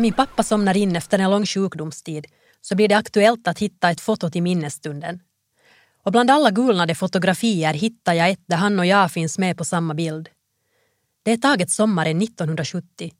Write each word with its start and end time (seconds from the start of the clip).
När 0.00 0.02
min 0.02 0.12
pappa 0.12 0.42
somnar 0.42 0.76
in 0.76 0.96
efter 0.96 1.18
en 1.18 1.30
lång 1.30 1.46
sjukdomstid 1.46 2.26
så 2.60 2.76
blir 2.76 2.88
det 2.88 2.96
aktuellt 2.96 3.48
att 3.48 3.58
hitta 3.58 3.90
ett 3.90 4.00
foto 4.00 4.30
till 4.30 4.42
minnesstunden. 4.42 5.20
Och 6.02 6.12
bland 6.12 6.30
alla 6.30 6.50
gulnade 6.50 6.94
fotografier 6.94 7.74
hittar 7.74 8.12
jag 8.12 8.30
ett 8.30 8.44
där 8.46 8.56
han 8.56 8.78
och 8.78 8.86
jag 8.86 9.12
finns 9.12 9.38
med 9.38 9.58
på 9.58 9.64
samma 9.64 9.94
bild. 9.94 10.28
Det 11.22 11.32
är 11.32 11.36
taget 11.36 11.70
sommaren 11.70 12.22
1970. 12.22 13.10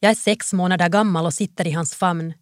Jag 0.00 0.10
är 0.10 0.14
sex 0.14 0.52
månader 0.52 0.88
gammal 0.88 1.26
och 1.26 1.34
sitter 1.34 1.66
i 1.66 1.70
hans 1.70 1.94
famn. 1.94 2.34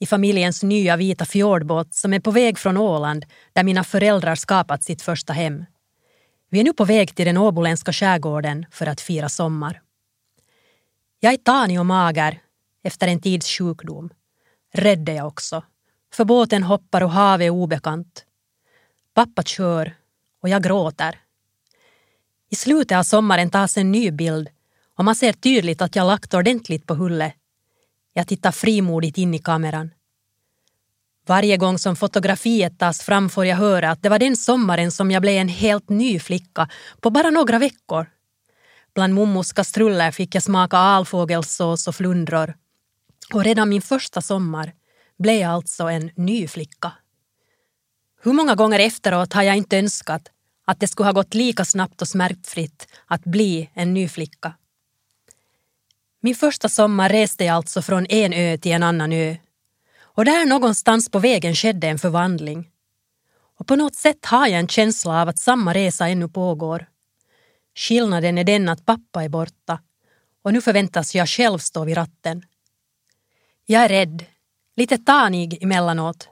I 0.00 0.06
familjens 0.06 0.62
nya 0.62 0.96
vita 0.96 1.24
fjordbåt 1.24 1.94
som 1.94 2.12
är 2.12 2.20
på 2.20 2.30
väg 2.30 2.58
från 2.58 2.76
Åland 2.76 3.24
där 3.52 3.64
mina 3.64 3.84
föräldrar 3.84 4.34
skapat 4.34 4.84
sitt 4.84 5.02
första 5.02 5.32
hem. 5.32 5.64
Vi 6.50 6.60
är 6.60 6.64
nu 6.64 6.72
på 6.72 6.84
väg 6.84 7.14
till 7.14 7.26
den 7.26 7.36
åboländska 7.36 7.92
skärgården 7.92 8.66
för 8.70 8.86
att 8.86 9.00
fira 9.00 9.28
sommar. 9.28 9.80
Jag 11.20 11.32
är 11.32 11.36
tanig 11.36 11.80
och 11.80 11.86
mager 11.86 12.40
efter 12.82 13.08
en 13.08 13.20
tids 13.20 13.58
sjukdom. 13.58 14.10
Rädd 14.72 15.08
är 15.08 15.12
jag 15.12 15.26
också, 15.26 15.62
för 16.12 16.24
båten 16.24 16.62
hoppar 16.62 17.02
och 17.02 17.10
havet 17.10 17.44
är 17.44 17.50
obekant. 17.50 18.24
Pappa 19.14 19.42
kör 19.42 19.94
och 20.42 20.48
jag 20.48 20.62
gråter. 20.62 21.18
I 22.50 22.56
slutet 22.56 22.98
av 22.98 23.02
sommaren 23.02 23.50
tas 23.50 23.76
en 23.76 23.92
ny 23.92 24.10
bild 24.10 24.48
och 24.96 25.04
man 25.04 25.14
ser 25.14 25.32
tydligt 25.32 25.82
att 25.82 25.96
jag 25.96 26.06
lagt 26.06 26.34
ordentligt 26.34 26.86
på 26.86 26.94
hullet. 26.94 27.34
Jag 28.12 28.28
tittar 28.28 28.52
frimodigt 28.52 29.18
in 29.18 29.34
i 29.34 29.38
kameran. 29.38 29.90
Varje 31.26 31.56
gång 31.56 31.78
som 31.78 31.96
fotografiet 31.96 32.78
tas 32.78 33.02
fram 33.02 33.28
får 33.28 33.46
jag 33.46 33.56
höra 33.56 33.90
att 33.90 34.02
det 34.02 34.08
var 34.08 34.18
den 34.18 34.36
sommaren 34.36 34.90
som 34.90 35.10
jag 35.10 35.22
blev 35.22 35.34
en 35.34 35.48
helt 35.48 35.88
ny 35.88 36.20
flicka 36.20 36.68
på 37.00 37.10
bara 37.10 37.30
några 37.30 37.58
veckor. 37.58 38.06
Bland 38.94 39.14
mommos 39.14 39.52
kastruller 39.52 40.10
fick 40.10 40.34
jag 40.34 40.42
smaka 40.42 40.76
alfågelsås 40.76 41.88
och 41.88 41.94
flundror. 41.94 42.54
Och 43.32 43.44
redan 43.44 43.68
min 43.68 43.82
första 43.82 44.22
sommar 44.22 44.72
blev 45.18 45.36
jag 45.36 45.50
alltså 45.50 45.84
en 45.84 46.10
ny 46.16 46.48
flicka. 46.48 46.92
Hur 48.22 48.32
många 48.32 48.54
gånger 48.54 48.78
efteråt 48.78 49.32
har 49.32 49.42
jag 49.42 49.56
inte 49.56 49.78
önskat 49.78 50.30
att 50.64 50.80
det 50.80 50.88
skulle 50.88 51.06
ha 51.06 51.12
gått 51.12 51.34
lika 51.34 51.64
snabbt 51.64 52.02
och 52.02 52.08
smärtfritt 52.08 52.88
att 53.06 53.24
bli 53.24 53.70
en 53.74 53.94
ny 53.94 54.08
flicka. 54.08 54.54
Min 56.20 56.34
första 56.34 56.68
sommar 56.68 57.08
reste 57.08 57.44
jag 57.44 57.54
alltså 57.54 57.82
från 57.82 58.06
en 58.06 58.32
ö 58.32 58.58
till 58.58 58.72
en 58.72 58.82
annan 58.82 59.12
ö. 59.12 59.36
Och 60.00 60.24
där 60.24 60.46
någonstans 60.46 61.10
på 61.10 61.18
vägen 61.18 61.54
skedde 61.54 61.88
en 61.88 61.98
förvandling. 61.98 62.70
Och 63.58 63.66
på 63.66 63.76
något 63.76 63.94
sätt 63.94 64.24
har 64.24 64.46
jag 64.46 64.60
en 64.60 64.68
känsla 64.68 65.22
av 65.22 65.28
att 65.28 65.38
samma 65.38 65.74
resa 65.74 66.08
ännu 66.08 66.28
pågår. 66.28 66.86
Skillnaden 67.74 68.38
är 68.38 68.44
den 68.44 68.68
att 68.68 68.86
pappa 68.86 69.24
är 69.24 69.28
borta 69.28 69.80
och 70.42 70.52
nu 70.52 70.60
förväntas 70.60 71.14
jag 71.14 71.28
själv 71.28 71.58
stå 71.58 71.84
vid 71.84 71.96
ratten. 71.96 72.42
Jag 73.70 73.84
är 73.84 73.88
rädd, 73.88 74.24
lite 74.76 74.98
tanig 74.98 75.62
emellanåt, 75.62 76.28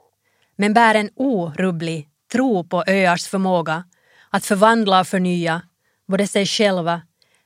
men 0.55 0.73
bär 0.73 0.95
en 0.95 1.09
orubblig 1.15 2.09
tro 2.31 2.63
på 2.63 2.83
öars 2.87 3.27
förmåga 3.27 3.83
att 4.29 4.45
förvandla 4.45 4.99
och 4.99 5.07
förnya 5.07 5.61
både 6.07 6.27
sig 6.27 6.45
själva 6.45 7.01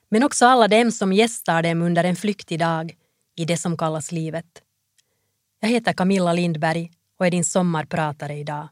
men 0.10 0.24
också 0.24 0.46
alla 0.46 0.68
dem 0.68 0.92
som 0.92 1.14
gästar 1.14 1.64
dem 1.64 1.82
under 1.82 2.04
en 2.04 2.16
flyktig 2.16 2.60
dag 2.60 2.94
i 3.36 3.46
det 3.46 3.58
som 3.58 3.78
kallas 3.78 4.12
livet. 4.12 4.46
Jag 5.60 5.70
heter 5.70 5.94
Camilla 5.94 6.34
Lindberg 6.34 6.92
och 7.20 7.26
är 7.28 7.32
din 7.32 7.46
sommarpratare 7.46 8.38
idag. 8.38 8.70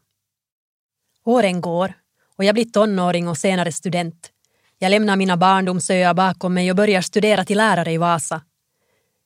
Åren 1.26 1.62
går 1.62 1.94
och 2.36 2.44
jag 2.44 2.56
blir 2.56 2.66
tonåring 2.66 3.28
och 3.28 3.38
senare 3.38 3.72
student. 3.72 4.32
Jag 4.78 4.90
lämnar 4.90 5.16
mina 5.16 5.38
barndomsöar 5.38 6.14
bakom 6.14 6.54
mig 6.54 6.70
och 6.70 6.78
börjar 6.78 7.02
studera 7.02 7.46
till 7.46 7.58
lärare 7.58 7.92
i 7.92 7.98
Vasa. 7.98 8.42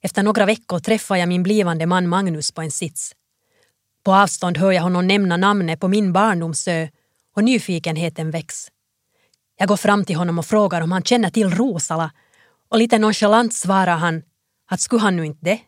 Efter 0.06 0.24
några 0.24 0.46
veckor 0.46 0.80
träffar 0.80 1.16
jag 1.16 1.30
min 1.30 1.44
blivande 1.44 1.86
man 1.86 2.10
Magnus 2.10 2.52
på 2.52 2.62
en 2.62 2.72
sits. 2.72 3.16
På 4.04 4.16
avstånd 4.16 4.58
hör 4.58 4.72
jag 4.72 4.84
honom 4.84 5.08
nämna 5.08 5.38
namnet 5.38 5.80
på 5.80 5.88
min 5.88 6.14
barndomsö 6.14 6.88
och 7.36 7.44
nyfikenheten 7.44 8.32
väcks. 8.32 8.68
Jag 9.58 9.68
går 9.68 9.78
fram 9.78 10.06
till 10.06 10.16
honom 10.16 10.40
och 10.40 10.46
frågar 10.46 10.82
om 10.82 10.92
han 10.92 11.04
känner 11.04 11.30
till 11.30 11.50
Rosala 11.50 12.12
och 12.70 12.78
lite 12.78 12.98
nonchalant 12.98 13.54
svarar 13.54 13.98
han 13.98 14.24
att 14.70 14.82
skulle 14.82 15.02
han 15.02 15.16
nu 15.16 15.26
inte 15.26 15.46
det? 15.46 15.60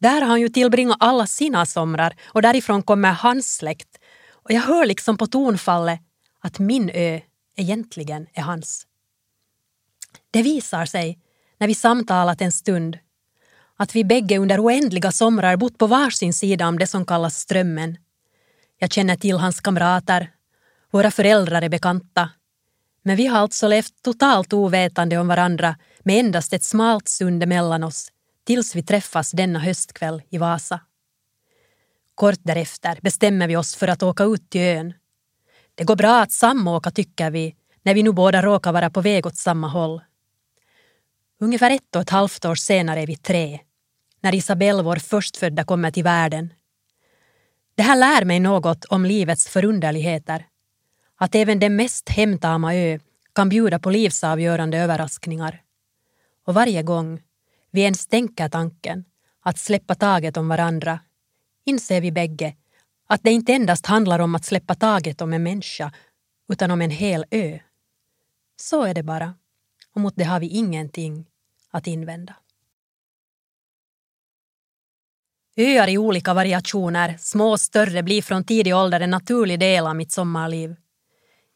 Där 0.00 0.20
har 0.20 0.28
han 0.28 0.40
ju 0.40 0.48
tillbringat 0.48 0.96
alla 1.00 1.26
sina 1.26 1.66
somrar 1.66 2.16
och 2.24 2.42
därifrån 2.42 2.82
kommer 2.82 3.12
hans 3.12 3.56
släkt 3.56 3.98
och 4.30 4.50
jag 4.50 4.60
hör 4.60 4.86
liksom 4.86 5.16
på 5.16 5.26
tonfallet 5.26 6.00
att 6.40 6.58
min 6.58 6.90
ö 6.90 7.20
egentligen 7.56 8.26
är 8.32 8.42
hans. 8.42 8.86
Det 10.30 10.42
visar 10.42 10.86
sig, 10.86 11.18
när 11.58 11.66
vi 11.66 11.74
samtalat 11.74 12.40
en 12.40 12.52
stund, 12.52 12.98
att 13.78 13.96
vi 13.96 14.04
bägge 14.04 14.38
under 14.38 14.64
oändliga 14.64 15.12
somrar 15.12 15.56
bott 15.56 15.78
på 15.78 15.86
varsin 15.86 16.32
sida 16.32 16.68
om 16.68 16.78
det 16.78 16.86
som 16.86 17.06
kallas 17.06 17.40
Strömmen. 17.40 17.96
Jag 18.78 18.92
känner 18.92 19.16
till 19.16 19.36
hans 19.36 19.60
kamrater, 19.60 20.30
våra 20.90 21.10
föräldrar 21.10 21.62
är 21.62 21.68
bekanta. 21.68 22.30
Men 23.02 23.16
vi 23.16 23.26
har 23.26 23.38
alltså 23.38 23.68
levt 23.68 24.02
totalt 24.02 24.52
ovetande 24.52 25.18
om 25.18 25.28
varandra 25.28 25.76
med 26.02 26.18
endast 26.18 26.52
ett 26.52 26.64
smalt 26.64 27.08
sund 27.08 27.42
emellan 27.42 27.84
oss 27.84 28.12
tills 28.44 28.76
vi 28.76 28.82
träffas 28.82 29.30
denna 29.30 29.58
höstkväll 29.58 30.22
i 30.30 30.38
Vasa. 30.38 30.80
Kort 32.14 32.38
därefter 32.42 32.98
bestämmer 33.02 33.48
vi 33.48 33.56
oss 33.56 33.76
för 33.76 33.88
att 33.88 34.02
åka 34.02 34.24
ut 34.24 34.50
till 34.50 34.60
ön. 34.60 34.94
Det 35.74 35.84
går 35.84 35.96
bra 35.96 36.20
att 36.22 36.32
samåka 36.32 36.90
tycker 36.90 37.30
vi, 37.30 37.54
när 37.82 37.94
vi 37.94 38.02
nu 38.02 38.12
båda 38.12 38.42
råkar 38.42 38.72
vara 38.72 38.90
på 38.90 39.00
väg 39.00 39.26
åt 39.26 39.36
samma 39.36 39.68
håll. 39.68 40.00
Ungefär 41.40 41.70
ett 41.70 41.96
och 41.96 42.02
ett 42.02 42.10
halvt 42.10 42.44
år 42.44 42.54
senare 42.54 43.02
är 43.02 43.06
vi 43.06 43.16
tre, 43.16 43.60
när 44.28 44.34
Isabelle, 44.34 44.82
vår 44.82 44.96
förstfödda, 44.96 45.64
kommer 45.64 45.90
till 45.90 46.04
världen. 46.04 46.52
Det 47.74 47.82
här 47.82 47.96
lär 47.96 48.24
mig 48.24 48.40
något 48.40 48.84
om 48.84 49.04
livets 49.04 49.48
förunderligheter. 49.48 50.46
Att 51.16 51.34
även 51.34 51.58
den 51.58 51.76
mest 51.76 52.08
hemtama 52.08 52.74
ö 52.74 52.98
kan 53.34 53.48
bjuda 53.48 53.78
på 53.78 53.90
livsavgörande 53.90 54.78
överraskningar. 54.78 55.62
Och 56.46 56.54
varje 56.54 56.82
gång 56.82 57.22
vi 57.70 57.80
ens 57.80 58.06
tänker 58.06 58.48
tanken 58.48 59.04
att 59.40 59.58
släppa 59.58 59.94
taget 59.94 60.36
om 60.36 60.48
varandra 60.48 61.00
inser 61.64 62.00
vi 62.00 62.12
bägge 62.12 62.54
att 63.06 63.22
det 63.22 63.30
inte 63.30 63.52
endast 63.54 63.86
handlar 63.86 64.18
om 64.18 64.34
att 64.34 64.44
släppa 64.44 64.74
taget 64.74 65.20
om 65.20 65.32
en 65.32 65.42
människa 65.42 65.92
utan 66.48 66.70
om 66.70 66.82
en 66.82 66.90
hel 66.90 67.24
ö. 67.30 67.58
Så 68.56 68.84
är 68.84 68.94
det 68.94 69.02
bara, 69.02 69.34
och 69.94 70.00
mot 70.00 70.16
det 70.16 70.24
har 70.24 70.40
vi 70.40 70.46
ingenting 70.46 71.26
att 71.70 71.86
invända. 71.86 72.34
Öar 75.60 75.88
i 75.88 75.98
olika 75.98 76.34
variationer, 76.34 77.16
små 77.18 77.50
och 77.50 77.60
större, 77.60 78.02
blir 78.02 78.22
från 78.22 78.44
tidig 78.44 78.76
ålder 78.76 79.00
en 79.00 79.10
naturlig 79.10 79.60
del 79.60 79.86
av 79.86 79.96
mitt 79.96 80.12
sommarliv. 80.12 80.76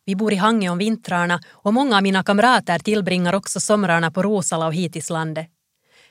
Vi 0.05 0.17
bor 0.17 0.33
i 0.33 0.37
Hangö 0.37 0.69
om 0.69 0.79
vintrarna 0.79 1.41
och 1.51 1.75
många 1.75 1.97
av 1.97 2.03
mina 2.03 2.23
kamrater 2.23 2.79
tillbringar 2.79 3.33
också 3.33 3.61
somrarna 3.61 4.11
på 4.11 4.23
Rosala 4.23 4.67
och 4.67 4.75
Hitislandet. 4.75 5.47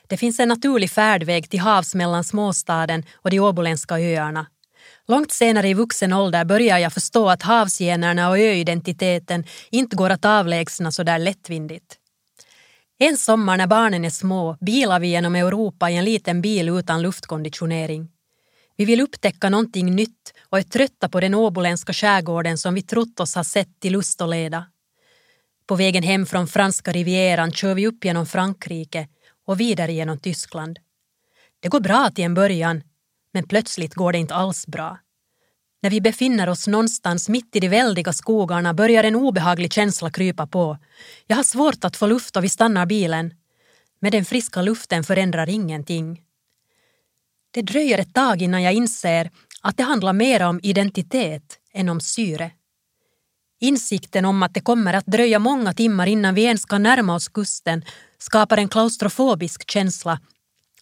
Det 0.08 0.16
finns 0.16 0.40
en 0.40 0.48
naturlig 0.48 0.90
färdväg 0.90 1.50
till 1.50 1.60
havs 1.60 1.94
mellan 1.94 2.24
småstaden 2.24 3.04
och 3.14 3.30
de 3.30 3.40
åboländska 3.40 3.94
öarna. 3.94 4.46
Långt 5.08 5.32
senare 5.32 5.68
i 5.68 5.74
vuxen 5.74 6.12
ålder 6.12 6.44
börjar 6.44 6.78
jag 6.78 6.92
förstå 6.92 7.28
att 7.28 7.42
havsgenerna 7.42 8.30
och 8.30 8.38
öidentiteten 8.38 9.44
inte 9.70 9.96
går 9.96 10.10
att 10.10 10.24
avlägsna 10.24 10.92
så 10.92 11.02
där 11.02 11.18
lättvindigt. 11.18 11.98
En 13.02 13.16
sommar 13.16 13.56
när 13.56 13.66
barnen 13.66 14.04
är 14.04 14.10
små 14.10 14.56
bilar 14.60 15.00
vi 15.00 15.08
genom 15.08 15.34
Europa 15.34 15.90
i 15.90 15.96
en 15.96 16.04
liten 16.04 16.42
bil 16.42 16.68
utan 16.68 17.02
luftkonditionering. 17.02 18.08
Vi 18.76 18.84
vill 18.84 19.00
upptäcka 19.00 19.48
någonting 19.48 19.94
nytt 19.94 20.34
och 20.48 20.58
är 20.58 20.62
trötta 20.62 21.08
på 21.08 21.20
den 21.20 21.34
åboländska 21.34 21.92
skärgården 21.92 22.58
som 22.58 22.74
vi 22.74 22.82
trott 22.82 23.20
oss 23.20 23.34
ha 23.34 23.44
sett 23.44 23.80
till 23.80 23.92
lust 23.92 24.20
och 24.20 24.28
leda. 24.28 24.66
På 25.66 25.74
vägen 25.74 26.02
hem 26.02 26.26
från 26.26 26.46
franska 26.46 26.92
rivieran 26.92 27.52
kör 27.52 27.74
vi 27.74 27.86
upp 27.86 28.04
genom 28.04 28.26
Frankrike 28.26 29.08
och 29.46 29.60
vidare 29.60 29.92
genom 29.92 30.18
Tyskland. 30.18 30.78
Det 31.60 31.68
går 31.68 31.80
bra 31.80 32.10
till 32.14 32.24
en 32.24 32.34
början, 32.34 32.82
men 33.32 33.48
plötsligt 33.48 33.94
går 33.94 34.12
det 34.12 34.18
inte 34.18 34.34
alls 34.34 34.66
bra. 34.66 34.98
När 35.82 35.90
vi 35.90 36.00
befinner 36.00 36.48
oss 36.48 36.66
någonstans 36.66 37.28
mitt 37.28 37.56
i 37.56 37.60
de 37.60 37.68
väldiga 37.68 38.12
skogarna 38.12 38.74
börjar 38.74 39.04
en 39.04 39.14
obehaglig 39.14 39.72
känsla 39.72 40.10
krypa 40.10 40.46
på. 40.46 40.78
Jag 41.26 41.36
har 41.36 41.44
svårt 41.44 41.84
att 41.84 41.96
få 41.96 42.06
luft 42.06 42.36
och 42.36 42.44
vi 42.44 42.48
stannar 42.48 42.86
bilen. 42.86 43.34
Men 44.00 44.10
den 44.10 44.24
friska 44.24 44.62
luften 44.62 45.04
förändrar 45.04 45.48
ingenting. 45.48 46.20
Det 47.50 47.62
dröjer 47.62 47.98
ett 47.98 48.14
tag 48.14 48.42
innan 48.42 48.62
jag 48.62 48.72
inser 48.72 49.30
att 49.62 49.76
det 49.76 49.82
handlar 49.82 50.12
mer 50.12 50.42
om 50.42 50.60
identitet 50.62 51.58
än 51.72 51.88
om 51.88 52.00
syre. 52.00 52.50
Insikten 53.60 54.24
om 54.24 54.42
att 54.42 54.54
det 54.54 54.60
kommer 54.60 54.94
att 54.94 55.06
dröja 55.06 55.38
många 55.38 55.74
timmar 55.74 56.06
innan 56.06 56.34
vi 56.34 56.42
ens 56.42 56.64
kan 56.64 56.82
närma 56.82 57.14
oss 57.14 57.28
kusten 57.28 57.84
skapar 58.18 58.56
en 58.56 58.68
klaustrofobisk 58.68 59.70
känsla. 59.70 60.20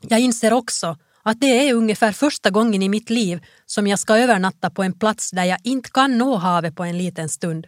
Jag 0.03 0.21
inser 0.21 0.53
också 0.53 0.97
att 1.23 1.41
det 1.41 1.69
är 1.69 1.75
ungefär 1.75 2.13
första 2.13 2.51
gången 2.51 2.83
i 2.83 2.89
mitt 2.89 3.11
liv 3.11 3.47
som 3.67 3.87
jag 3.87 3.99
ska 3.99 4.17
övernatta 4.17 4.71
på 4.71 4.83
en 4.83 4.99
plats 4.99 5.31
där 5.31 5.45
jag 5.45 5.59
inte 5.65 5.91
kan 5.91 6.19
nå 6.19 6.37
havet 6.37 6.77
på 6.77 6.85
en 6.85 6.99
liten 6.99 7.29
stund. 7.29 7.67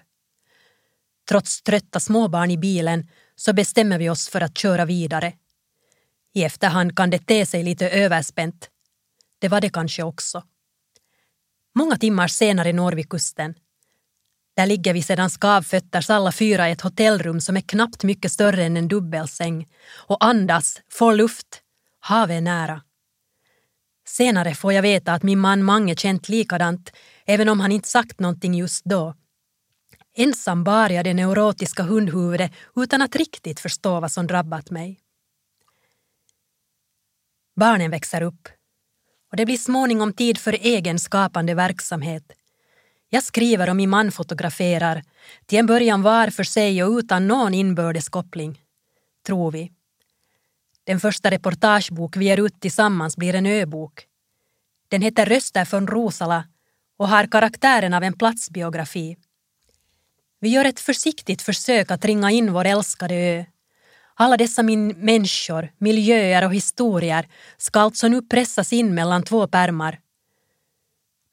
Trots 1.29 1.63
trötta 1.63 2.01
småbarn 2.01 2.51
i 2.51 2.59
bilen 2.59 3.09
så 3.37 3.53
bestämmer 3.53 3.99
vi 3.99 4.11
oss 4.11 4.29
för 4.29 4.41
att 4.41 4.59
köra 4.59 4.85
vidare. 4.85 5.33
I 6.35 6.45
efterhand 6.45 6.97
kan 6.97 7.11
det 7.11 7.19
te 7.19 7.47
sig 7.47 7.63
lite 7.63 7.91
överspänt, 7.91 8.69
det 9.39 9.49
var 9.49 9.61
det 9.61 9.71
kanske 9.71 10.03
också. 10.03 10.43
Många 11.75 11.97
timmar 11.97 12.29
senare 12.29 12.73
når 12.73 12.93
vi 12.93 13.05
kusten. 13.05 13.55
Där 14.57 14.67
ligger 14.67 14.95
vi 14.95 15.03
sedan 15.03 15.31
skavfötters 15.31 16.11
alla 16.11 16.33
fyra 16.33 16.69
i 16.69 16.73
ett 16.73 16.81
hotellrum 16.81 17.41
som 17.41 17.57
är 17.57 17.61
knappt 17.61 18.05
mycket 18.05 18.33
större 18.33 18.65
än 18.65 18.77
en 18.77 18.89
dubbelsäng 18.89 19.69
och 19.93 20.25
andas, 20.25 20.81
får 20.91 21.15
luft. 21.15 21.63
Havet 22.01 22.37
är 22.37 22.41
nära. 22.41 22.83
Senare 24.13 24.55
får 24.55 24.73
jag 24.73 24.83
veta 24.83 25.13
att 25.13 25.23
min 25.23 25.39
man 25.39 25.63
Mange 25.63 25.97
känt 25.97 26.29
likadant, 26.29 26.93
även 27.27 27.49
om 27.49 27.61
han 27.61 27.73
inte 27.73 27.89
sagt 27.89 28.21
någonting 28.21 28.55
just 28.55 28.85
då. 28.85 29.15
Ensam 30.17 30.65
bar 30.65 30.91
jag 30.91 31.05
det 31.05 31.15
neurotiska 31.15 31.83
hundhuvudet 31.83 32.53
utan 32.77 33.03
att 33.03 33.17
riktigt 33.17 33.61
förstå 33.61 34.01
vad 34.01 34.13
som 34.13 34.27
drabbat 34.27 34.71
mig. 34.71 35.01
Barnen 37.57 37.91
växer 37.91 38.23
upp 38.23 38.49
och 39.31 39.37
det 39.37 39.47
blir 39.47 39.57
småningom 39.57 40.13
tid 40.13 40.39
för 40.39 40.53
egen 40.53 40.99
skapande 40.99 41.55
verksamhet. 41.55 42.33
Jag 43.09 43.23
skriver 43.23 43.71
och 43.71 43.77
min 43.77 43.91
man 43.91 44.13
fotograferar, 44.13 45.03
till 45.47 45.59
en 45.59 45.67
början 45.67 46.03
var 46.03 46.31
för 46.31 46.45
sig 46.45 46.85
och 46.85 46.99
utan 46.99 47.29
någon 47.29 47.55
inbördes 47.55 48.09
koppling. 48.09 48.61
Tror 49.27 49.51
vi. 49.51 49.73
Den 50.85 51.01
första 51.01 51.31
reportagebok 51.31 52.17
vi 52.17 52.25
ger 52.25 52.47
ut 52.47 52.61
tillsammans 52.61 53.17
blir 53.17 53.35
en 53.35 53.47
öbok. 53.47 54.07
Den 54.89 55.03
heter 55.03 55.27
Röster 55.27 55.65
från 55.65 55.87
Rosala 55.87 56.45
och 56.97 57.09
har 57.09 57.27
karaktären 57.27 57.95
av 57.95 58.03
en 58.03 58.13
platsbiografi. 58.13 59.17
Vi 60.41 60.49
gör 60.49 60.65
ett 60.65 60.81
försiktigt 60.81 61.43
försök 61.43 61.91
att 61.91 62.05
ringa 62.05 62.31
in 62.31 62.53
vår 62.53 62.65
älskade 62.65 63.15
ö. 63.15 63.45
Alla 64.15 64.37
dessa 64.37 64.63
min 64.63 64.89
människor, 64.89 65.73
miljöer 65.79 66.45
och 66.45 66.55
historier 66.55 67.29
ska 67.57 67.81
alltså 67.81 68.09
nu 68.09 68.23
pressas 68.23 68.73
in 68.73 68.95
mellan 68.95 69.23
två 69.23 69.47
pärmar. 69.47 69.99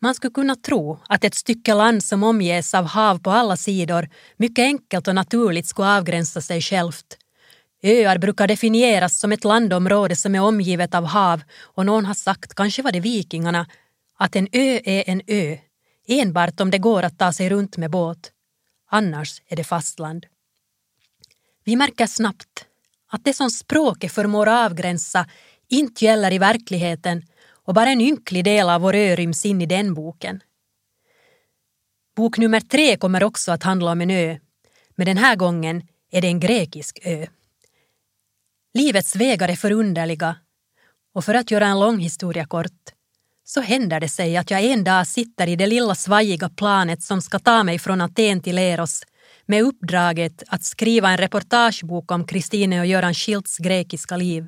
Man 0.02 0.16
skulle 0.16 0.31
kunna 0.31 0.56
tro 0.56 1.00
att 1.10 1.24
ett 1.24 1.36
stycke 1.36 1.74
land 1.74 2.04
som 2.04 2.24
omges 2.24 2.74
av 2.74 2.86
hav 2.86 3.19
på 3.19 3.31
alla 3.31 3.57
sidor 3.57 4.10
mycket 4.38 4.63
enkelt 4.63 5.07
och 5.07 5.16
naturligt 5.16 5.68
skulle 5.68 5.98
avgränsa 5.98 6.42
sig 6.42 6.62
självt. 6.62 7.18
Öar 7.81 8.18
brukar 8.18 8.48
definieras 8.48 9.20
som 9.20 9.31
ett 9.31 9.44
landområde 9.44 10.16
som 10.16 10.36
är 10.36 10.42
omgivet 10.42 10.96
av 10.96 11.06
hav 11.06 11.42
och 11.62 11.86
någon 11.86 12.06
har 12.06 12.14
sagt, 12.14 12.54
kanske 12.54 12.81
var 12.81 12.92
det 12.92 13.00
vikingarna, 13.00 13.68
att 14.18 14.36
en 14.36 14.48
ö 14.52 14.80
är 14.84 15.04
en 15.10 15.22
ö, 15.28 15.58
enbart 16.08 16.60
om 16.60 16.72
det 16.72 16.78
går 16.78 17.04
att 17.04 17.18
ta 17.18 17.34
sig 17.34 17.50
runt 17.50 17.78
med 17.78 17.92
båt. 17.92 18.31
Annars 18.90 19.42
är 19.48 19.56
det 19.56 19.64
fastland. 19.64 20.26
Vi 21.64 21.76
märker 21.76 22.08
snabbt 22.08 22.66
att 23.12 23.24
det 23.24 23.34
som 23.34 23.50
språket 23.50 24.12
förmår 24.12 24.48
avgränsa 24.48 25.26
inte 25.68 26.06
gäller 26.06 26.34
i 26.34 26.38
verkligheten 26.38 27.26
och 27.52 27.74
bara 27.74 27.90
en 27.90 28.02
ynklig 28.02 28.44
del 28.44 28.70
av 28.70 28.81
vår 28.81 28.96
ö 28.96 29.16
ryms 29.16 29.46
in 29.46 29.62
i 29.62 29.66
den 29.66 29.94
boken. 29.94 30.42
Bok 32.16 32.38
nummer 32.38 32.60
tre 32.60 32.98
kommer 32.98 33.24
också 33.24 33.52
att 33.52 33.64
handla 33.64 33.92
om 33.92 34.02
en 34.02 34.12
ö, 34.12 34.38
men 34.96 35.06
den 35.06 35.18
här 35.18 35.36
gången 35.36 35.88
är 36.12 36.22
det 36.22 36.28
en 36.28 36.40
grekisk 36.40 37.00
ö. 37.04 37.28
Livets 38.74 39.16
vägar 39.16 39.50
är 39.50 39.56
förunderliga 39.56 40.36
och 41.13 41.25
för 41.25 41.33
att 41.33 41.51
göra 41.51 41.68
en 41.68 41.80
lång 41.80 42.00
historia 42.00 42.45
kort 42.45 42.94
så 43.44 43.62
händer 43.62 44.00
det 44.00 44.10
sig 44.10 44.38
att 44.38 44.51
jag 44.51 44.63
en 44.63 44.83
dag 44.83 45.07
sitter 45.07 45.48
i 45.48 45.56
det 45.56 45.68
lilla 45.68 45.95
svajiga 45.95 46.50
planet 46.50 47.04
som 47.04 47.21
ska 47.21 47.39
ta 47.39 47.63
mig 47.63 47.80
från 47.80 48.01
Aten 48.01 48.42
till 48.42 48.57
Eros 48.57 49.04
med 49.45 49.63
uppdraget 49.63 50.44
att 50.48 50.63
skriva 50.63 51.10
en 51.10 51.18
reportagebok 51.18 52.12
om 52.12 52.27
Kristine 52.27 52.80
och 52.80 52.86
Göran 52.86 53.13
Schilts 53.13 53.57
grekiska 53.57 54.18
liv. 54.18 54.48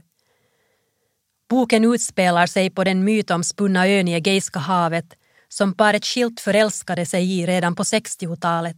Boken 1.49 1.85
utspelar 1.93 2.47
sig 2.47 2.69
på 2.69 2.83
den 2.83 3.03
mytomspunna 3.03 3.87
ön 3.87 4.07
i 4.07 4.13
Egeiska 4.13 4.59
havet 4.59 5.13
som 5.47 5.73
paret 5.73 6.05
Schilt 6.05 6.39
förälskade 6.39 7.05
sig 7.05 7.39
i 7.39 7.45
redan 7.45 7.75
på 7.75 7.83
60-talet. 7.83 8.77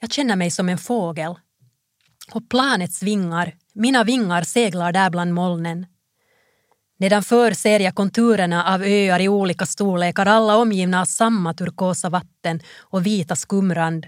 Jag 0.00 0.12
känner 0.12 0.36
mig 0.36 0.50
som 0.50 0.68
en 0.68 0.78
fågel. 0.78 1.34
Och 2.32 2.50
planets 2.50 3.02
vingar, 3.02 3.54
mina 3.74 4.04
vingar 4.04 4.42
seglar 4.42 4.92
där 4.92 5.10
bland 5.10 5.34
molnen. 5.34 5.86
Nedanför 6.96 7.52
ser 7.52 7.80
jag 7.80 7.94
konturerna 7.94 8.74
av 8.74 8.82
öar 8.82 9.20
i 9.20 9.28
olika 9.28 9.66
storlekar, 9.66 10.26
alla 10.26 10.56
omgivna 10.56 11.00
av 11.00 11.04
samma 11.04 11.54
turkosa 11.54 12.10
vatten 12.10 12.60
och 12.78 13.06
vita 13.06 13.36
skumrand. 13.36 14.06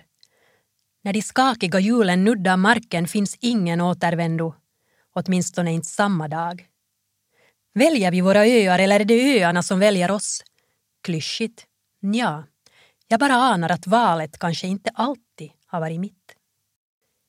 När 1.05 1.13
de 1.13 1.23
skakiga 1.23 1.79
hjulen 1.79 2.25
nuddar 2.25 2.57
marken 2.57 3.09
finns 3.09 3.37
ingen 3.41 3.81
återvändo, 3.81 4.55
åtminstone 5.15 5.73
inte 5.73 5.89
samma 5.89 6.29
dag. 6.29 6.67
Väljer 7.75 8.11
vi 8.11 8.21
våra 8.21 8.47
öar 8.47 8.79
eller 8.79 9.01
är 9.01 9.05
det 9.05 9.43
öarna 9.43 9.63
som 9.63 9.79
väljer 9.79 10.11
oss? 10.11 10.45
Klyschigt? 11.03 11.67
Ja, 12.01 12.45
jag 13.09 13.21
bara 13.21 13.35
anar 13.35 13.73
att 13.73 13.87
valet 13.87 14.39
kanske 14.39 14.67
inte 14.67 14.91
alltid 14.95 15.51
har 15.67 15.81
varit 15.81 16.01
mitt. 16.01 16.26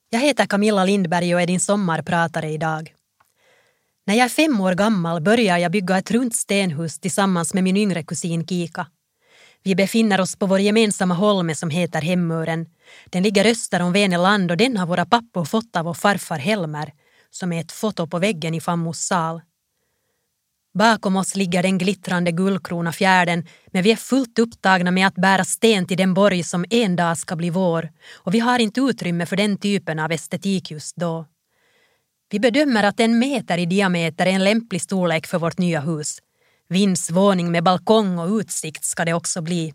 Jag 0.09 0.19
heter 0.19 0.45
Camilla 0.45 0.85
Lindberg 0.85 1.35
och 1.35 1.41
är 1.41 1.47
din 1.47 1.59
sommarpratare 1.59 2.49
idag. 2.49 2.93
När 4.05 4.15
jag 4.15 4.25
är 4.25 4.29
fem 4.29 4.61
år 4.61 4.73
gammal 4.73 5.21
börjar 5.21 5.57
jag 5.57 5.71
bygga 5.71 5.97
ett 5.97 6.11
runt 6.11 6.35
stenhus 6.35 6.99
tillsammans 6.99 7.53
med 7.53 7.63
min 7.63 7.77
yngre 7.77 8.03
kusin 8.03 8.47
Kika. 8.47 8.87
Vi 9.63 9.75
befinner 9.75 10.21
oss 10.21 10.35
på 10.35 10.45
vår 10.45 10.59
gemensamma 10.59 11.13
holme 11.13 11.55
som 11.55 11.69
heter 11.69 12.01
Hemmören. 12.01 12.65
Den 13.05 13.23
ligger 13.23 13.45
öster 13.45 13.81
om 13.81 13.91
Väneland 13.91 14.51
och 14.51 14.57
den 14.57 14.77
har 14.77 14.87
våra 14.87 15.05
pappor 15.05 15.45
fått 15.45 15.75
av 15.75 15.85
vår 15.85 15.93
farfar 15.93 16.37
Helmer 16.37 16.93
som 17.31 17.53
är 17.53 17.61
ett 17.61 17.71
foto 17.71 18.07
på 18.07 18.19
väggen 18.19 18.53
i 18.53 18.61
Fammos 18.61 18.99
sal. 18.99 19.41
Bakom 20.77 21.15
oss 21.15 21.35
ligger 21.35 21.63
den 21.63 21.77
glittrande 21.77 22.31
guldkrona 22.31 22.91
fjärden 22.91 23.47
men 23.67 23.83
vi 23.83 23.91
är 23.91 23.95
fullt 23.95 24.39
upptagna 24.39 24.91
med 24.91 25.07
att 25.07 25.15
bära 25.15 25.43
sten 25.43 25.87
till 25.87 25.97
den 25.97 26.13
borg 26.13 26.43
som 26.43 26.65
en 26.69 26.95
dag 26.95 27.17
ska 27.17 27.35
bli 27.35 27.49
vår 27.49 27.89
och 28.13 28.33
vi 28.33 28.39
har 28.39 28.59
inte 28.59 28.81
utrymme 28.81 29.25
för 29.25 29.35
den 29.35 29.57
typen 29.57 29.99
av 29.99 30.11
estetik 30.11 30.71
just 30.71 30.95
då. 30.95 31.25
Vi 32.29 32.39
bedömer 32.39 32.83
att 32.83 32.99
en 32.99 33.19
meter 33.19 33.57
i 33.57 33.65
diameter 33.65 34.25
är 34.25 34.31
en 34.31 34.43
lämplig 34.43 34.81
storlek 34.81 35.27
för 35.27 35.39
vårt 35.39 35.57
nya 35.57 35.81
hus. 35.81 36.19
Vindsvåning 36.69 37.51
med 37.51 37.63
balkong 37.63 38.19
och 38.19 38.37
utsikt 38.39 38.85
ska 38.85 39.05
det 39.05 39.13
också 39.13 39.41
bli. 39.41 39.73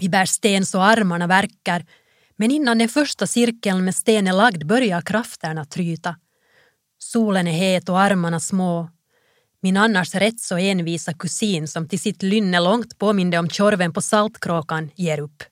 Vi 0.00 0.08
bär 0.08 0.26
sten 0.26 0.66
så 0.66 0.80
armarna 0.80 1.26
verkar 1.26 1.86
men 2.36 2.50
innan 2.50 2.78
den 2.78 2.88
första 2.88 3.26
cirkeln 3.26 3.84
med 3.84 3.94
sten 3.94 4.26
är 4.26 4.32
lagd 4.32 4.66
börjar 4.66 5.00
krafterna 5.00 5.64
tryta. 5.64 6.16
Solen 6.98 7.46
är 7.46 7.52
het 7.52 7.88
och 7.88 8.00
armarna 8.00 8.40
små. 8.40 8.90
Min 9.60 9.76
annars 9.76 10.14
rätt 10.14 10.40
så 10.40 10.56
envisa 10.56 11.12
kusin 11.14 11.68
som 11.68 11.88
till 11.88 12.00
sitt 12.00 12.22
lynne 12.22 12.60
långt 12.60 12.98
påminde 12.98 13.38
om 13.38 13.48
Tjorven 13.48 13.92
på 13.92 14.00
Saltkråkan 14.00 14.90
ger 14.94 15.20
upp. 15.20 15.42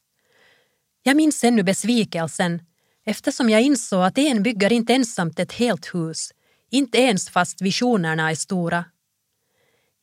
Jag 1.02 1.16
minns 1.16 1.44
ännu 1.44 1.62
besvikelsen 1.62 2.62
eftersom 3.06 3.50
jag 3.50 3.62
insåg 3.62 4.02
att 4.02 4.18
en 4.18 4.42
bygger 4.42 4.72
inte 4.72 4.94
ensamt 4.94 5.38
ett 5.38 5.52
helt 5.52 5.94
hus, 5.94 6.30
inte 6.70 6.98
ens 6.98 7.28
fast 7.28 7.62
visionerna 7.62 8.30
är 8.30 8.34
stora. 8.34 8.84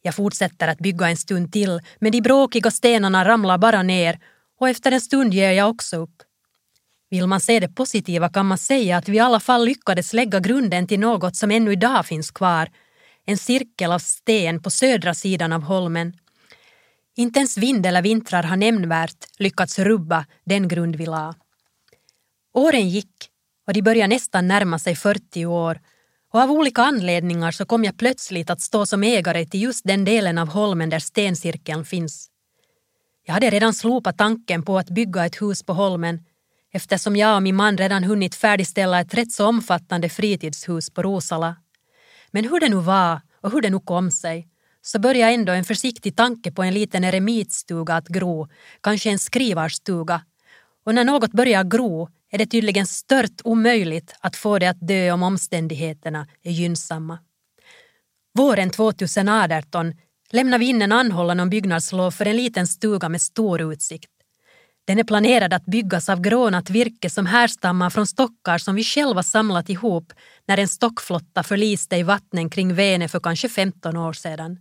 Jag 0.02 0.16
fortsätter 0.16 0.68
att 0.68 0.78
bygga 0.78 1.10
en 1.10 1.18
stund 1.18 1.54
till, 1.54 1.80
men 2.00 2.12
de 2.12 2.22
bråkiga 2.22 2.72
stenarna 2.72 3.26
ramlar 3.26 3.58
bara 3.58 3.84
ner 3.84 4.20
och 4.60 4.70
efter 4.70 4.92
en 4.92 5.02
stund 5.02 5.34
ger 5.34 5.52
jag 5.52 5.70
också 5.70 5.98
upp. 5.98 6.24
Vill 7.10 7.28
man 7.28 7.40
se 7.40 7.60
det 7.60 7.76
positiva 7.76 8.30
kan 8.30 8.46
man 8.46 8.58
säga 8.58 8.98
att 8.98 9.10
vi 9.10 9.18
i 9.18 9.20
alla 9.20 9.40
fall 9.40 9.66
lyckades 9.66 10.14
lägga 10.14 10.40
grunden 10.40 10.88
till 10.88 11.00
något 11.00 11.36
som 11.36 11.52
ännu 11.52 11.72
idag 11.72 12.06
finns 12.06 12.32
kvar, 12.32 12.70
en 13.26 13.38
cirkel 13.38 13.92
av 13.92 14.00
sten 14.00 14.62
på 14.62 14.70
södra 14.70 15.14
sidan 15.14 15.54
av 15.54 15.62
holmen. 15.62 16.14
Inte 17.16 17.40
ens 17.40 17.58
vind 17.58 17.86
eller 17.86 18.02
vintrar 18.02 18.44
har 18.44 18.58
nämnvärt 18.58 19.26
lyckats 19.40 19.80
rubba 19.80 20.26
den 20.44 20.68
grund 20.68 20.96
vi 20.96 21.06
la. 21.06 21.36
Åren 22.54 22.90
gick 22.90 23.30
och 23.68 23.74
de 23.74 23.82
började 23.82 24.16
nästan 24.16 24.48
närma 24.48 24.80
sig 24.80 24.96
40 24.96 25.46
år 25.46 25.82
och 26.34 26.40
av 26.40 26.52
olika 26.52 26.82
anledningar 26.82 27.52
så 27.52 27.66
kom 27.66 27.84
jag 27.84 27.98
plötsligt 27.98 28.50
att 28.50 28.62
stå 28.62 28.86
som 28.86 29.04
ägare 29.04 29.46
till 29.46 29.62
just 29.62 29.86
den 29.86 30.06
delen 30.06 30.38
av 30.38 30.48
holmen 30.48 30.90
där 30.90 31.00
stencirkeln 31.00 31.86
finns. 31.86 32.30
Jag 33.26 33.34
hade 33.34 33.50
redan 33.50 33.74
slopat 33.74 34.18
tanken 34.18 34.64
på 34.64 34.78
att 34.78 34.90
bygga 34.90 35.26
ett 35.26 35.42
hus 35.42 35.64
på 35.64 35.74
holmen 35.74 36.26
eftersom 36.72 37.16
jag 37.16 37.36
och 37.36 37.44
min 37.44 37.56
man 37.56 37.78
redan 37.78 38.04
hunnit 38.04 38.36
färdigställa 38.36 39.00
ett 39.00 39.14
rätt 39.14 39.32
så 39.32 39.46
omfattande 39.46 40.10
fritidshus 40.10 40.90
på 40.90 41.04
Rosala. 41.04 41.56
Men 42.34 42.50
hur 42.50 42.60
det 42.60 42.70
nu 42.70 42.76
var 42.76 43.22
och 43.42 43.52
hur 43.52 43.62
det 43.62 43.70
nu 43.70 43.80
kom 43.80 44.12
sig 44.12 44.48
så 44.82 45.00
började 45.00 45.34
ändå 45.34 45.52
en 45.54 45.64
försiktig 45.64 46.16
tanke 46.16 46.52
på 46.52 46.64
en 46.64 46.74
liten 46.74 47.04
eremitstuga 47.04 47.96
att 47.96 48.08
gro, 48.08 48.48
kanske 48.82 49.10
en 49.10 49.20
skrivarstuga. 49.20 50.22
Och 50.86 50.96
när 50.96 51.04
något 51.04 51.32
börjar 51.32 51.64
gro 51.64 52.10
är 52.32 52.38
det 52.38 52.46
tydligen 52.46 52.88
stört 52.88 53.42
omöjligt 53.44 54.16
att 54.20 54.36
få 54.36 54.60
det 54.60 54.68
att 54.68 54.88
dö 54.88 55.12
om 55.12 55.24
omständigheterna 55.24 56.28
är 56.44 56.52
gynnsamma. 56.52 57.20
Våren 58.34 58.70
2018 58.70 59.94
lämnar 60.32 60.58
vi 60.58 60.66
in 60.66 60.82
en 60.82 60.92
anhållan 60.92 61.40
om 61.40 61.50
byggnadslov 61.50 62.12
för 62.12 62.26
en 62.26 62.36
liten 62.38 62.68
stuga 62.68 63.10
med 63.10 63.22
stor 63.22 63.74
utsikt. 63.74 64.13
Den 64.86 65.00
är 65.00 65.04
planerad 65.04 65.54
att 65.54 65.66
byggas 65.66 66.10
av 66.10 66.22
grånat 66.22 66.70
virke 66.70 67.10
som 67.10 67.26
härstammar 67.26 67.90
från 67.90 68.08
stockar 68.08 68.58
som 68.58 68.76
vi 68.76 68.84
själva 68.84 69.24
samlat 69.24 69.70
ihop 69.70 70.14
när 70.48 70.58
en 70.58 70.68
stockflotta 70.68 71.44
förliste 71.44 71.96
i 71.96 72.04
vattnen 72.04 72.50
kring 72.50 72.74
Vene 72.76 73.08
för 73.08 73.20
kanske 73.20 73.50
15 73.50 73.98
år 73.98 74.14
sedan. 74.14 74.60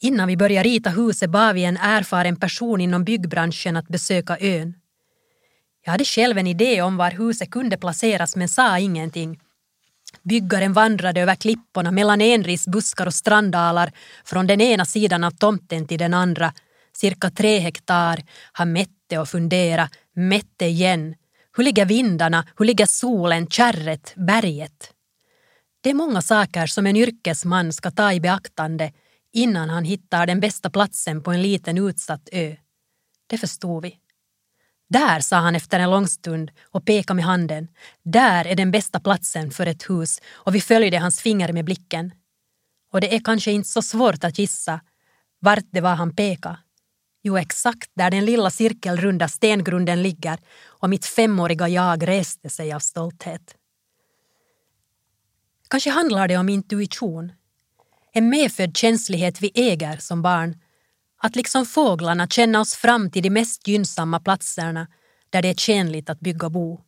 Innan 0.00 0.28
vi 0.28 0.36
började 0.36 0.68
rita 0.68 0.90
huset 0.90 1.30
bad 1.30 1.54
vi 1.54 1.64
en 1.64 1.76
erfaren 1.76 2.36
person 2.36 2.80
inom 2.80 3.04
byggbranschen 3.04 3.76
att 3.76 3.88
besöka 3.88 4.36
ön. 4.40 4.74
Jag 5.84 5.92
hade 5.92 6.04
själv 6.04 6.38
en 6.38 6.46
idé 6.46 6.82
om 6.82 6.96
var 6.96 7.10
huset 7.10 7.50
kunde 7.50 7.76
placeras 7.76 8.36
men 8.36 8.48
sa 8.48 8.78
ingenting. 8.78 9.40
Byggaren 10.22 10.72
vandrade 10.72 11.20
över 11.20 11.34
klipporna 11.34 11.90
mellan 11.90 12.20
enrisbuskar 12.20 13.06
och 13.06 13.14
strandalar 13.14 13.92
från 14.24 14.46
den 14.46 14.60
ena 14.60 14.84
sidan 14.84 15.24
av 15.24 15.30
tomten 15.30 15.86
till 15.86 15.98
den 15.98 16.14
andra, 16.14 16.52
cirka 16.96 17.30
tre 17.30 17.58
hektar. 17.58 18.22
Han 18.52 18.72
mätte 18.72 19.18
och 19.18 19.28
funderade, 19.28 19.90
mätte 20.14 20.64
igen. 20.64 21.14
Hur 21.56 21.64
ligger 21.64 21.86
vindarna, 21.86 22.46
hur 22.56 22.64
ligger 22.64 22.86
solen, 22.86 23.46
kärret, 23.46 24.12
berget? 24.16 24.92
Det 25.80 25.90
är 25.90 25.94
många 25.94 26.22
saker 26.22 26.66
som 26.66 26.86
en 26.86 26.96
yrkesman 26.96 27.72
ska 27.72 27.90
ta 27.90 28.12
i 28.12 28.20
beaktande 28.20 28.92
innan 29.32 29.70
han 29.70 29.84
hittar 29.84 30.26
den 30.26 30.40
bästa 30.40 30.70
platsen 30.70 31.22
på 31.22 31.32
en 31.32 31.42
liten 31.42 31.78
utsatt 31.78 32.28
ö. 32.32 32.56
Det 33.26 33.38
förstod 33.38 33.82
vi. 33.82 33.98
Där, 34.88 35.20
sa 35.20 35.36
han 35.36 35.56
efter 35.56 35.80
en 35.80 35.90
lång 35.90 36.08
stund 36.08 36.50
och 36.62 36.84
pekade 36.84 37.16
med 37.16 37.24
handen. 37.24 37.68
Där 38.02 38.46
är 38.46 38.54
den 38.54 38.70
bästa 38.70 39.00
platsen 39.00 39.50
för 39.50 39.66
ett 39.66 39.90
hus 39.90 40.20
och 40.32 40.54
vi 40.54 40.60
följde 40.60 40.98
hans 40.98 41.20
finger 41.20 41.52
med 41.52 41.64
blicken. 41.64 42.12
Och 42.92 43.00
det 43.00 43.14
är 43.14 43.20
kanske 43.20 43.52
inte 43.52 43.68
så 43.68 43.82
svårt 43.82 44.24
att 44.24 44.38
gissa 44.38 44.80
vart 45.40 45.64
det 45.70 45.80
var 45.80 45.94
han 45.94 46.16
pekade. 46.16 46.58
Jo, 47.26 47.36
exakt 47.36 47.90
där 47.94 48.10
den 48.10 48.24
lilla 48.24 48.50
cirkelrunda 48.50 49.28
stengrunden 49.28 50.02
ligger 50.02 50.38
och 50.66 50.90
mitt 50.90 51.06
femåriga 51.06 51.68
jag 51.68 52.08
reste 52.08 52.50
sig 52.50 52.72
av 52.72 52.80
stolthet. 52.80 53.54
Kanske 55.68 55.90
handlar 55.90 56.28
det 56.28 56.36
om 56.36 56.48
intuition. 56.48 57.32
En 58.12 58.28
medfödd 58.28 58.76
känslighet 58.76 59.42
vi 59.42 59.52
äger 59.54 59.96
som 59.96 60.22
barn 60.22 60.60
att 61.18 61.36
liksom 61.36 61.66
fåglarna 61.66 62.28
känna 62.28 62.60
oss 62.60 62.74
fram 62.74 63.10
till 63.10 63.22
de 63.22 63.30
mest 63.30 63.68
gynnsamma 63.68 64.20
platserna 64.20 64.86
där 65.30 65.42
det 65.42 65.48
är 65.48 65.54
tjänligt 65.54 66.10
att 66.10 66.20
bygga 66.20 66.50
bo. 66.50 66.80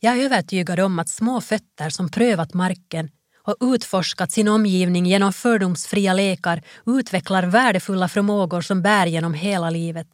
Jag 0.00 0.18
är 0.18 0.24
övertygad 0.24 0.80
om 0.80 0.98
att 0.98 1.08
små 1.08 1.40
fötter 1.40 1.90
som 1.90 2.08
prövat 2.08 2.54
marken 2.54 3.10
och 3.44 3.56
utforskat 3.60 4.32
sin 4.32 4.48
omgivning 4.48 5.06
genom 5.06 5.32
fördomsfria 5.32 6.12
lekar 6.12 6.62
utvecklar 6.86 7.42
värdefulla 7.42 8.08
förmågor 8.08 8.60
som 8.60 8.82
bär 8.82 9.06
genom 9.06 9.34
hela 9.34 9.70
livet. 9.70 10.08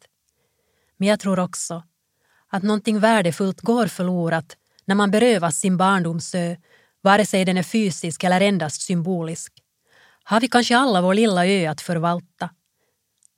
Men 0.97 1.07
jag 1.07 1.19
tror 1.19 1.39
också 1.39 1.83
att 2.49 2.63
någonting 2.63 2.99
värdefullt 2.99 3.61
går 3.61 3.87
förlorat 3.87 4.57
när 4.85 4.95
man 4.95 5.11
berövas 5.11 5.57
sin 5.57 5.77
barndomsö, 5.77 6.55
vare 7.01 7.25
sig 7.25 7.45
den 7.45 7.57
är 7.57 7.63
fysisk 7.63 8.23
eller 8.23 8.41
endast 8.41 8.81
symbolisk. 8.81 9.53
Har 10.23 10.41
vi 10.41 10.47
kanske 10.47 10.77
alla 10.77 11.01
vår 11.01 11.13
lilla 11.13 11.47
ö 11.47 11.67
att 11.67 11.81
förvalta 11.81 12.49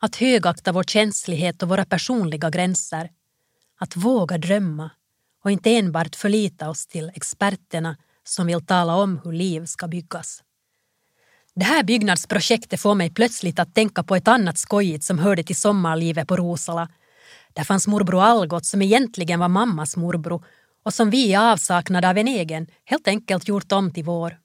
att 0.03 0.15
högakta 0.15 0.71
vår 0.71 0.83
känslighet 0.83 1.63
och 1.63 1.69
våra 1.69 1.85
personliga 1.85 2.49
gränser. 2.49 3.09
Att 3.79 3.95
våga 3.95 4.37
drömma 4.37 4.91
och 5.43 5.51
inte 5.51 5.69
enbart 5.69 6.15
förlita 6.15 6.69
oss 6.69 6.87
till 6.87 7.11
experterna 7.15 7.97
som 8.23 8.47
vill 8.47 8.65
tala 8.65 8.95
om 8.95 9.21
hur 9.23 9.31
liv 9.31 9.65
ska 9.65 9.87
byggas. 9.87 10.43
Det 11.55 11.65
här 11.65 11.83
byggnadsprojektet 11.83 12.79
får 12.79 12.95
mig 12.95 13.09
plötsligt 13.09 13.59
att 13.59 13.75
tänka 13.75 14.03
på 14.03 14.15
ett 14.15 14.27
annat 14.27 14.57
skojigt 14.57 15.03
som 15.03 15.19
hörde 15.19 15.43
till 15.43 15.55
sommarlivet 15.55 16.27
på 16.27 16.37
Rosala. 16.37 16.89
Där 17.53 17.63
fanns 17.63 17.87
morbror 17.87 18.23
Algot 18.23 18.65
som 18.65 18.81
egentligen 18.81 19.39
var 19.39 19.49
mammas 19.49 19.97
morbror 19.97 20.45
och 20.83 20.93
som 20.93 21.09
vi 21.09 21.29
i 21.29 21.35
avsaknad 21.35 22.05
av 22.05 22.17
en 22.17 22.27
egen 22.27 22.67
helt 22.85 23.07
enkelt 23.07 23.47
gjort 23.47 23.71
om 23.71 23.91
till 23.91 24.03
vår. 24.03 24.37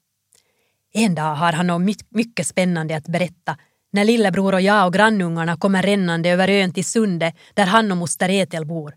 En 0.93 1.15
dag 1.15 1.35
har 1.35 1.53
han 1.53 1.67
något 1.67 1.97
mycket 2.09 2.47
spännande 2.47 2.95
att 2.97 3.07
berätta 3.07 3.57
när 3.91 4.05
lillebror 4.05 4.53
och 4.53 4.61
jag 4.61 4.85
och 4.85 4.93
grannungarna 4.93 5.57
kommer 5.57 5.83
rännande 5.83 6.29
över 6.29 6.47
ön 6.47 6.73
till 6.73 6.85
Sunde 6.85 7.33
där 7.53 7.65
han 7.65 7.91
och 7.91 7.97
moster 7.97 8.29
Etel 8.29 8.65
bor. 8.65 8.93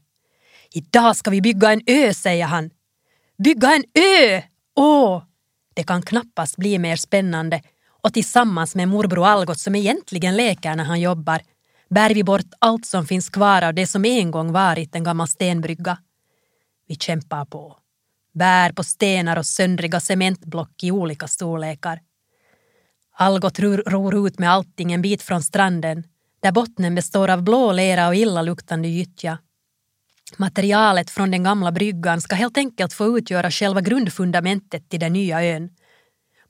Idag 0.72 1.16
ska 1.16 1.30
vi 1.30 1.40
bygga 1.40 1.72
en 1.72 1.80
ö, 1.86 2.14
säger 2.14 2.46
han. 2.46 2.70
Bygga 3.44 3.74
en 3.74 3.84
ö! 3.94 4.42
Åh! 4.76 5.22
Det 5.74 5.82
kan 5.82 6.02
knappast 6.02 6.56
bli 6.56 6.78
mer 6.78 6.96
spännande 6.96 7.62
och 8.02 8.14
tillsammans 8.14 8.74
med 8.74 8.88
morbror 8.88 9.26
Algot 9.26 9.58
som 9.58 9.74
egentligen 9.74 10.36
leker 10.36 10.76
när 10.76 10.84
han 10.84 11.00
jobbar 11.00 11.42
bär 11.90 12.14
vi 12.14 12.24
bort 12.24 12.50
allt 12.58 12.86
som 12.86 13.06
finns 13.06 13.28
kvar 13.28 13.62
av 13.62 13.74
det 13.74 13.86
som 13.86 14.04
en 14.04 14.30
gång 14.30 14.52
varit 14.52 14.94
en 14.94 15.04
gammal 15.04 15.28
stenbrygga. 15.28 15.98
Vi 16.88 16.94
kämpar 16.94 17.44
på. 17.44 17.76
Bär 18.34 18.72
på 18.72 18.84
stenar 18.84 19.36
och 19.36 19.46
söndriga 19.46 20.00
cementblock 20.00 20.84
i 20.84 20.90
olika 20.90 21.28
storlekar. 21.28 22.00
Algot 23.14 23.58
ror 23.58 24.26
ut 24.26 24.38
med 24.38 24.52
allting 24.52 24.92
en 24.92 25.02
bit 25.02 25.22
från 25.22 25.42
stranden 25.42 26.04
där 26.40 26.52
bottnen 26.52 26.94
består 26.94 27.30
av 27.30 27.42
blå 27.42 27.72
lera 27.72 28.08
och 28.08 28.14
illaluktande 28.14 28.88
gyttja. 28.88 29.38
Materialet 30.38 31.10
från 31.10 31.30
den 31.30 31.42
gamla 31.42 31.72
bryggan 31.72 32.20
ska 32.20 32.34
helt 32.34 32.58
enkelt 32.58 32.92
få 32.92 33.18
utgöra 33.18 33.50
själva 33.50 33.80
grundfundamentet 33.80 34.88
till 34.90 35.00
den 35.00 35.12
nya 35.12 35.44
ön. 35.44 35.70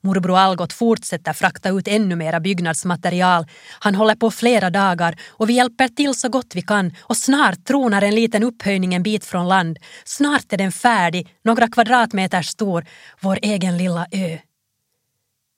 Morbror 0.01 0.37
Algot 0.37 0.73
fortsätter 0.73 1.33
frakta 1.33 1.69
ut 1.69 1.87
ännu 1.87 2.15
mera 2.15 2.39
byggnadsmaterial. 2.39 3.45
Han 3.79 3.95
håller 3.95 4.15
på 4.15 4.31
flera 4.31 4.69
dagar 4.69 5.19
och 5.29 5.49
vi 5.49 5.53
hjälper 5.53 5.87
till 5.87 6.13
så 6.13 6.29
gott 6.29 6.55
vi 6.55 6.61
kan 6.61 6.93
och 7.01 7.17
snart 7.17 7.65
tronar 7.65 8.01
en 8.01 8.15
liten 8.15 8.43
upphöjning 8.43 8.93
en 8.93 9.03
bit 9.03 9.25
från 9.25 9.47
land. 9.47 9.79
Snart 10.05 10.53
är 10.53 10.57
den 10.57 10.71
färdig, 10.71 11.35
några 11.43 11.67
kvadratmeter 11.67 12.41
stor, 12.41 12.85
vår 13.21 13.39
egen 13.41 13.77
lilla 13.77 14.07
ö. 14.11 14.37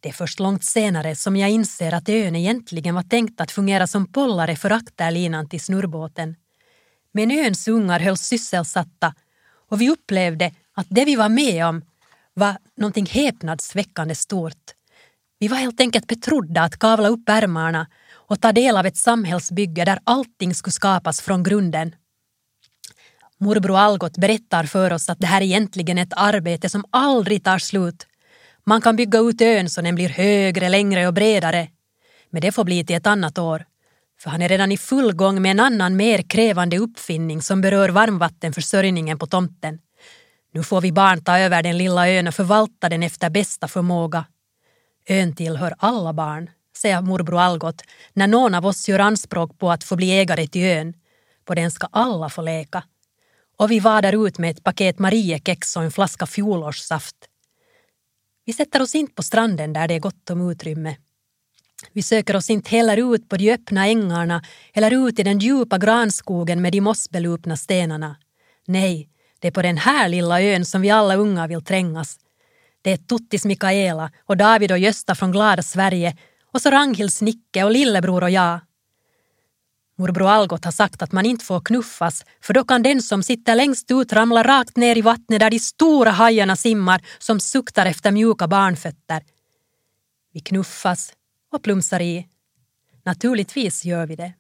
Det 0.02 0.10
är 0.10 0.14
först 0.14 0.40
långt 0.40 0.64
senare 0.64 1.16
som 1.16 1.36
jag 1.36 1.50
inser 1.50 1.94
att 1.94 2.10
ön 2.10 2.36
egentligen 2.36 2.96
var 2.96 3.04
tänkt 3.04 3.42
att 3.42 3.52
fungera 3.52 3.88
som 3.88 4.12
pollare 4.12 4.56
för 4.56 4.72
akterlinan 4.72 5.50
till 5.50 5.62
snurrbåten. 5.62 6.36
Men 7.16 7.32
öns 7.32 7.68
ungar 7.68 8.00
hölls 8.00 8.22
sysselsatta 8.22 9.14
och 9.70 9.82
vi 9.82 9.90
upplevde 9.90 10.52
att 10.74 10.88
det 10.90 11.06
vi 11.06 11.16
var 11.16 11.30
med 11.30 11.66
om 11.66 11.82
var 12.34 12.58
någonting 12.78 13.06
häpnadsväckande 13.06 14.16
stort. 14.16 14.64
Vi 15.40 15.48
var 15.48 15.58
helt 15.58 15.80
enkelt 15.80 16.08
betrodda 16.08 16.62
att 16.62 16.80
kavla 16.80 17.08
upp 17.08 17.30
ärmarna 17.30 17.88
och 18.12 18.42
ta 18.42 18.52
del 18.52 18.78
av 18.78 18.86
ett 18.86 18.98
samhällsbygge 18.98 19.86
där 19.86 20.00
allting 20.04 20.56
skulle 20.56 20.72
skapas 20.72 21.22
från 21.22 21.44
grunden. 21.44 21.96
Morbror 23.38 23.78
Algot 23.78 24.18
berättar 24.18 24.64
för 24.64 24.94
oss 24.94 25.10
att 25.10 25.20
det 25.20 25.28
här 25.28 25.42
egentligen 25.42 25.98
är 25.98 26.04
ett 26.04 26.14
arbete 26.16 26.70
som 26.70 26.86
aldrig 26.92 27.44
tar 27.44 27.60
slut 27.60 28.08
man 28.68 28.82
kan 28.82 28.96
bygga 28.96 29.20
ut 29.20 29.42
ön 29.42 29.70
så 29.70 29.82
den 29.82 29.96
blir 29.96 30.10
högre, 30.10 30.70
längre 30.70 31.08
och 31.08 31.14
bredare. 31.14 31.68
Men 32.30 32.42
det 32.42 32.52
får 32.52 32.64
bli 32.64 32.86
till 32.86 32.96
ett 32.96 33.08
annat 33.08 33.38
år. 33.38 33.66
För 34.26 34.30
han 34.32 34.42
är 34.42 34.50
redan 34.50 34.72
i 34.72 34.78
full 34.78 35.14
gång 35.14 35.42
med 35.42 35.52
en 35.52 35.60
annan 35.60 35.96
mer 35.96 36.22
krävande 36.22 36.78
uppfinning 36.78 37.42
som 37.42 37.62
berör 37.62 37.90
varmvattenförsörjningen 37.90 39.20
på 39.20 39.28
tomten. 39.28 39.80
Nu 40.54 40.64
får 40.64 40.82
vi 40.82 40.92
barn 40.92 41.24
ta 41.24 41.40
över 41.40 41.64
den 41.64 41.78
lilla 41.78 42.10
ön 42.10 42.28
och 42.28 42.36
förvalta 42.36 42.90
den 42.90 43.04
efter 43.04 43.30
bästa 43.30 43.68
förmåga. 43.68 44.26
Ön 45.08 45.36
tillhör 45.36 45.76
alla 45.78 46.14
barn, 46.14 46.50
säger 46.78 47.02
morbror 47.02 47.40
Algot 47.40 47.82
när 48.14 48.28
någon 48.28 48.56
av 48.56 48.66
oss 48.66 48.90
gör 48.90 49.00
anspråk 49.00 49.60
på 49.60 49.72
att 49.72 49.84
få 49.84 49.96
bli 49.96 50.12
ägare 50.12 50.48
till 50.48 50.66
ön. 50.66 50.94
På 51.46 51.56
den 51.56 51.72
ska 51.72 51.88
alla 51.92 52.30
få 52.30 52.42
leka. 52.42 52.84
Och 53.58 53.72
vi 53.72 53.80
vadar 53.80 54.28
ut 54.28 54.38
med 54.38 54.52
ett 54.52 54.64
paket 54.64 55.00
Mariekex 55.00 55.78
och 55.78 55.84
en 55.84 55.92
flaska 55.92 56.26
fjolårssaft. 56.26 57.16
Vi 58.46 58.54
sätter 58.54 58.82
oss 58.82 58.96
inte 58.96 59.14
på 59.14 59.24
stranden 59.24 59.74
där 59.74 59.88
det 59.88 59.94
är 59.94 60.00
gott 60.00 60.30
om 60.30 60.52
utrymme. 60.52 60.96
Vi 61.94 62.04
söker 62.04 62.36
oss 62.36 62.50
inte 62.50 62.70
heller 62.70 63.16
ut 63.16 63.30
på 63.30 63.38
de 63.38 63.52
öppna 63.52 63.88
ängarna 63.88 64.42
eller 64.74 65.08
ut 65.08 65.20
i 65.20 65.24
den 65.24 65.40
djupa 65.40 65.78
granskogen 65.78 66.62
med 66.62 66.72
de 66.72 66.82
mossbelupna 66.82 67.58
stenarna. 67.58 68.16
Nej, 68.68 69.10
det 69.40 69.48
är 69.48 69.52
på 69.52 69.62
den 69.62 69.78
här 69.78 70.10
lilla 70.10 70.42
ön 70.42 70.66
som 70.66 70.82
vi 70.82 70.90
alla 70.90 71.16
unga 71.16 71.48
vill 71.48 71.64
trängas. 71.64 72.18
Det 72.82 72.92
är 72.92 72.98
Tuttis 72.98 73.46
Mikaela 73.46 74.12
och 74.26 74.38
David 74.38 74.72
och 74.72 74.80
Gösta 74.80 75.16
från 75.16 75.32
glada 75.32 75.64
Sverige 75.64 76.18
och 76.52 76.62
så 76.62 76.70
Ranghilds 76.72 77.22
Nicke 77.22 77.64
och 77.64 77.72
lillebror 77.72 78.24
och 78.24 78.30
jag. 78.30 78.60
Morbror 79.98 80.30
Algot 80.30 80.66
har 80.66 80.72
sagt 80.72 81.02
att 81.02 81.12
man 81.12 81.26
inte 81.26 81.46
får 81.46 81.62
knuffas 81.62 82.26
för 82.42 82.54
då 82.54 82.64
kan 82.64 82.84
den 82.84 83.02
som 83.02 83.24
sitter 83.24 83.56
längst 83.56 83.92
ut 83.92 84.14
ramla 84.14 84.44
rakt 84.44 84.78
ner 84.78 84.98
i 84.98 85.02
vattnet 85.02 85.40
där 85.40 85.50
de 85.50 85.60
stora 85.60 86.12
hajarna 86.12 86.56
simmar 86.56 87.02
som 87.20 87.40
suktar 87.40 87.86
efter 87.86 88.12
mjuka 88.12 88.48
barnfötter. 88.48 89.24
Vi 90.34 90.40
knuffas 90.40 91.14
och 91.56 91.64
plumsar 91.64 92.02
i. 92.02 92.28
Naturligtvis 93.04 93.86
gör 93.86 94.08
vi 94.08 94.16
det. 94.16 94.34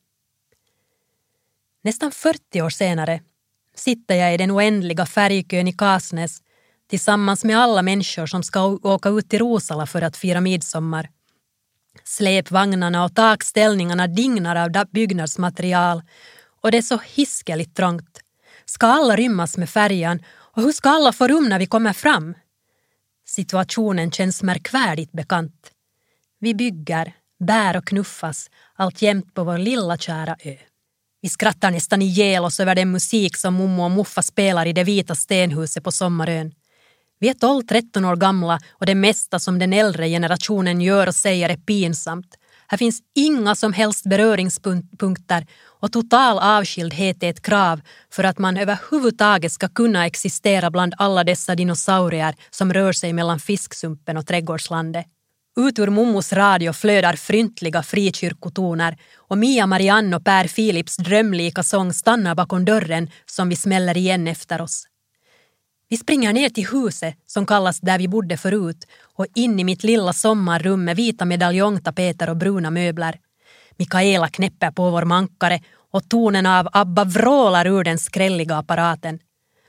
Nästan 1.84 2.12
40 2.12 2.62
år 2.62 2.70
senare 2.70 3.22
sitter 3.76 4.16
jag 4.16 4.34
i 4.34 4.38
den 4.38 4.52
oändliga 4.52 5.06
färjkön 5.06 5.68
i 5.68 5.74
Kasnäs 5.74 6.42
tillsammans 6.90 7.44
med 7.44 7.60
alla 7.60 7.82
människor 7.82 8.26
som 8.26 8.44
ska 8.44 8.66
åka 8.66 9.10
ut 9.10 9.30
till 9.30 9.40
Rosala 9.40 9.86
för 9.86 10.02
att 10.02 10.18
fira 10.18 10.42
midsommar. 10.42 11.10
Släpvagnarna 12.04 13.04
och 13.06 13.16
takställningarna 13.16 14.08
dignar 14.08 14.56
av 14.56 14.86
byggnadsmaterial 14.92 16.02
och 16.62 16.72
det 16.72 16.78
är 16.78 16.82
så 16.82 17.00
hiskeligt 17.16 17.76
trångt. 17.76 18.20
Ska 18.66 18.88
alla 18.88 19.16
rymmas 19.16 19.58
med 19.58 19.70
färjan 19.70 20.24
och 20.28 20.62
hur 20.62 20.72
ska 20.72 20.90
alla 20.90 21.14
få 21.14 21.28
rum 21.28 21.50
när 21.50 21.60
vi 21.60 21.66
kommer 21.66 21.94
fram? 21.94 22.34
Situationen 23.26 24.12
känns 24.12 24.44
märkvärdigt 24.44 25.12
bekant. 25.12 25.72
Vi 26.40 26.54
bygger, 26.54 27.14
bär 27.40 27.78
och 27.78 27.88
knuffas 27.88 28.50
alltjämt 28.76 29.34
på 29.34 29.44
vår 29.44 29.58
lilla 29.58 29.98
kära 29.98 30.36
ö. 30.40 30.56
Vi 31.22 31.30
skrattar 31.30 31.72
nästan 31.72 32.02
ihjäl 32.02 32.44
oss 32.44 32.60
över 32.60 32.76
den 32.76 32.92
musik 32.92 33.38
som 33.38 33.54
mommo 33.54 33.84
och 33.84 33.92
muffa 33.92 34.22
spelar 34.22 34.66
i 34.66 34.74
det 34.74 34.84
vita 34.84 35.16
stenhuset 35.16 35.84
på 35.84 35.92
Sommarön. 35.92 36.52
Vi 37.20 37.30
är 37.30 37.34
12-13 37.34 38.12
år 38.12 38.16
gamla 38.16 38.60
och 38.72 38.86
det 38.86 38.96
mesta 38.96 39.40
som 39.40 39.60
den 39.60 39.74
äldre 39.74 40.10
generationen 40.10 40.82
gör 40.82 41.08
och 41.08 41.16
säger 41.16 41.50
är 41.50 41.58
pinsamt. 41.58 42.38
Här 42.68 42.78
finns 42.78 43.00
inga 43.16 43.56
som 43.56 43.74
helst 43.74 44.06
beröringspunkter 44.06 45.48
och 45.64 45.92
total 45.92 46.40
avskildhet 46.40 47.24
är 47.24 47.30
ett 47.30 47.42
krav 47.42 47.82
för 48.12 48.24
att 48.24 48.38
man 48.38 48.58
överhuvudtaget 48.58 49.52
ska 49.52 49.68
kunna 49.68 50.06
existera 50.06 50.72
bland 50.72 50.94
alla 50.98 51.24
dessa 51.24 51.56
dinosaurier 51.56 52.36
som 52.50 52.74
rör 52.74 52.94
sig 52.94 53.14
mellan 53.14 53.40
fisksumpen 53.40 54.18
och 54.18 54.28
trädgårdslandet. 54.28 55.06
Ut 55.58 55.80
ur 55.80 55.90
Mommos 55.90 56.34
radio 56.34 56.74
flödar 56.74 57.14
fryntliga 57.14 57.84
frikyrkotoner 57.84 58.98
och 59.18 59.38
Mia 59.38 59.68
Marianne 59.68 60.16
och 60.16 60.26
Per 60.26 60.48
Philips 60.48 60.98
drömlika 60.98 61.64
sång 61.64 61.94
stannar 61.94 62.36
bakom 62.36 62.66
dörren 62.66 63.10
som 63.26 63.50
vi 63.50 63.56
smäller 63.56 63.98
igen 63.98 64.28
efter 64.28 64.62
oss. 64.62 64.88
Vi 65.90 65.98
springer 65.98 66.34
ner 66.34 66.50
till 66.50 66.68
huset 66.68 67.16
som 67.26 67.46
kallas 67.46 67.80
där 67.80 67.98
vi 67.98 68.08
bodde 68.08 68.38
förut 68.38 68.88
och 69.16 69.26
in 69.36 69.60
i 69.60 69.64
mitt 69.64 69.84
lilla 69.84 70.14
sommarrum 70.14 70.86
med 70.86 70.96
vita 70.96 71.26
medaljongtapeter 71.26 72.30
och 72.30 72.38
bruna 72.38 72.72
möbler. 72.72 73.20
Mikaela 73.78 74.28
knäpper 74.28 74.72
på 74.72 74.90
vår 74.90 75.06
mankare 75.06 75.60
och 75.92 76.10
tonen 76.10 76.46
av 76.46 76.68
ABBA 76.72 77.04
vrålar 77.04 77.68
ur 77.68 77.84
den 77.84 77.98
skrälliga 77.98 78.56
apparaten. 78.58 79.20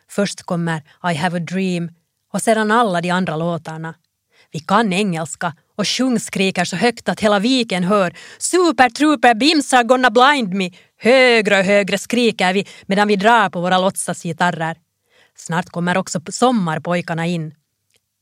Först 0.09 0.43
kommer 0.43 0.83
I 1.12 1.14
have 1.14 1.37
a 1.37 1.40
dream 1.40 1.90
och 2.33 2.43
sedan 2.43 2.71
alla 2.71 3.00
de 3.00 3.11
andra 3.11 3.37
låtarna. 3.37 3.95
Vi 4.52 4.61
kan 4.61 4.93
engelska 4.93 5.55
och 5.76 5.88
sjungskriker 5.88 6.64
så 6.64 6.76
högt 6.76 7.09
att 7.09 7.21
hela 7.21 7.38
viken 7.38 7.85
hör 7.85 8.14
Super 8.38 8.90
trooper 8.90 9.35
bims 9.35 9.75
gonna 9.85 10.11
blind 10.11 10.54
me. 10.54 10.71
Högre 10.99 11.59
och 11.59 11.64
högre 11.64 11.99
skriker 11.99 12.52
vi 12.52 12.66
medan 12.87 13.09
vi 13.09 13.16
drar 13.16 13.50
på 13.50 13.61
våra 13.61 13.78
låtsasgitarrer. 13.78 14.76
Snart 15.37 15.71
kommer 15.71 15.97
också 15.97 16.21
sommarpojkarna 16.28 17.26
in. 17.26 17.54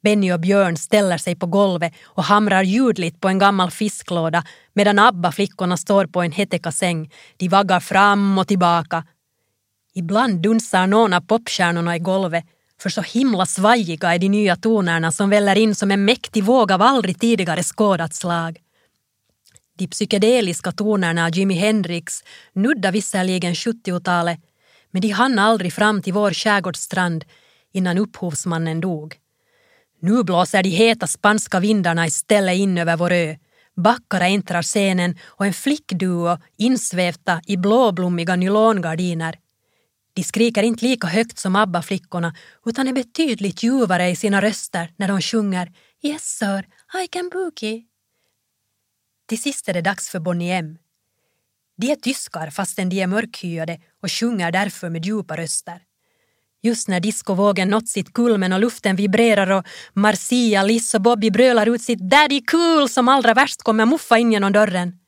Benny 0.02 0.32
och 0.32 0.40
Björn 0.40 0.76
ställer 0.76 1.18
sig 1.18 1.36
på 1.36 1.46
golvet 1.46 1.92
och 2.04 2.24
hamrar 2.24 2.62
ljudligt 2.62 3.20
på 3.20 3.28
en 3.28 3.38
gammal 3.38 3.70
fisklåda 3.70 4.44
medan 4.72 4.98
ABBA-flickorna 4.98 5.76
står 5.76 6.06
på 6.06 6.22
en 6.22 6.32
hetekasäng. 6.32 7.10
De 7.36 7.48
vaggar 7.48 7.80
fram 7.80 8.38
och 8.38 8.48
tillbaka. 8.48 9.04
Ibland 9.94 10.42
dunsar 10.42 10.86
någon 10.86 11.12
av 11.12 11.20
popstjärnorna 11.20 11.96
i 11.96 11.98
golvet 11.98 12.44
för 12.80 12.90
så 12.90 13.02
himla 13.02 13.46
svajiga 13.46 14.14
är 14.14 14.18
de 14.18 14.28
nya 14.28 14.56
tonerna 14.56 15.12
som 15.12 15.30
väller 15.30 15.56
in 15.56 15.74
som 15.74 15.90
en 15.90 16.04
mäktig 16.04 16.44
våg 16.44 16.72
av 16.72 16.82
aldrig 16.82 17.20
tidigare 17.20 17.62
skådat 17.62 18.14
slag. 18.14 18.60
De 19.78 19.88
psykedeliska 19.88 20.72
tonerna 20.72 21.24
av 21.24 21.30
Jimi 21.36 21.54
Hendrix 21.54 22.24
nuddar 22.52 22.92
visserligen 22.92 23.54
70-talet 23.54 24.40
men 24.90 25.02
de 25.02 25.08
hann 25.08 25.38
aldrig 25.38 25.72
fram 25.72 26.02
till 26.02 26.12
vår 26.12 26.30
skärgårdsstrand 26.30 27.24
innan 27.72 27.98
upphovsmannen 27.98 28.80
dog. 28.80 29.16
Nu 30.00 30.22
blåser 30.22 30.62
de 30.62 30.68
heta 30.68 31.06
spanska 31.06 31.60
vindarna 31.60 32.06
istället 32.06 32.56
in 32.56 32.78
över 32.78 32.96
vår 32.96 33.12
ö. 33.12 33.36
Backarna 33.76 34.28
äntrar 34.28 34.62
scenen 34.62 35.18
och 35.24 35.46
en 35.46 35.52
flickduo 35.52 36.38
insvävta 36.56 37.40
i 37.46 37.56
blåblommiga 37.56 38.36
nylongardiner. 38.36 39.38
De 40.14 40.24
skriker 40.24 40.62
inte 40.62 40.84
lika 40.84 41.06
högt 41.06 41.38
som 41.38 41.56
ABBA-flickorna 41.56 42.34
utan 42.66 42.88
är 42.88 42.92
betydligt 42.92 43.62
ljuvare 43.62 44.10
i 44.10 44.16
sina 44.16 44.42
röster 44.42 44.92
när 44.96 45.08
de 45.08 45.20
sjunger 45.20 45.72
Yes 46.02 46.38
sir, 46.38 46.66
I 47.04 47.08
can 47.08 47.28
boogie. 47.32 47.82
Till 49.28 49.42
sist 49.42 49.68
är 49.68 49.72
det 49.72 49.80
dags 49.80 50.08
för 50.08 50.20
Bonnie 50.20 50.52
M. 50.52 50.78
De 51.76 51.90
är 51.90 51.96
tyskar 51.96 52.50
fastän 52.50 52.88
de 52.88 53.02
är 53.02 53.06
mörkhyade 53.06 53.80
och 54.02 54.10
sjunger 54.10 54.52
därför 54.52 54.90
med 54.90 55.04
djupa 55.04 55.36
röster. 55.36 55.80
Just 56.62 56.88
när 56.88 57.00
discovågen 57.00 57.68
nått 57.68 57.88
sitt 57.88 58.12
kulmen 58.12 58.52
och 58.52 58.60
luften 58.60 58.96
vibrerar 58.96 59.50
och 59.50 59.66
Marcia, 59.92 60.62
Liss 60.62 60.94
och 60.94 61.00
Bobby 61.00 61.30
brölar 61.30 61.68
ut 61.68 61.82
sitt 61.82 61.98
“Daddy 61.98 62.40
cool” 62.40 62.88
som 62.88 63.08
allra 63.08 63.34
värst 63.34 63.62
kommer 63.62 63.86
Muffa 63.86 64.18
in 64.18 64.32
genom 64.32 64.52
dörren. 64.52 64.98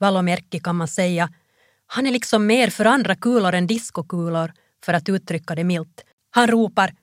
Valomerkki 0.00 0.60
kan 0.60 0.76
man 0.76 0.88
säga. 0.88 1.28
Han 1.90 2.06
är 2.06 2.10
liksom 2.10 2.46
mer 2.46 2.70
för 2.70 2.84
andra 2.84 3.14
kulor 3.14 3.54
än 3.54 3.66
diskokulor, 3.66 4.52
för 4.84 4.92
att 4.94 5.08
uttrycka 5.08 5.54
det 5.54 5.64
milt. 5.64 6.04
Han 6.30 6.46
ropar 6.46 6.94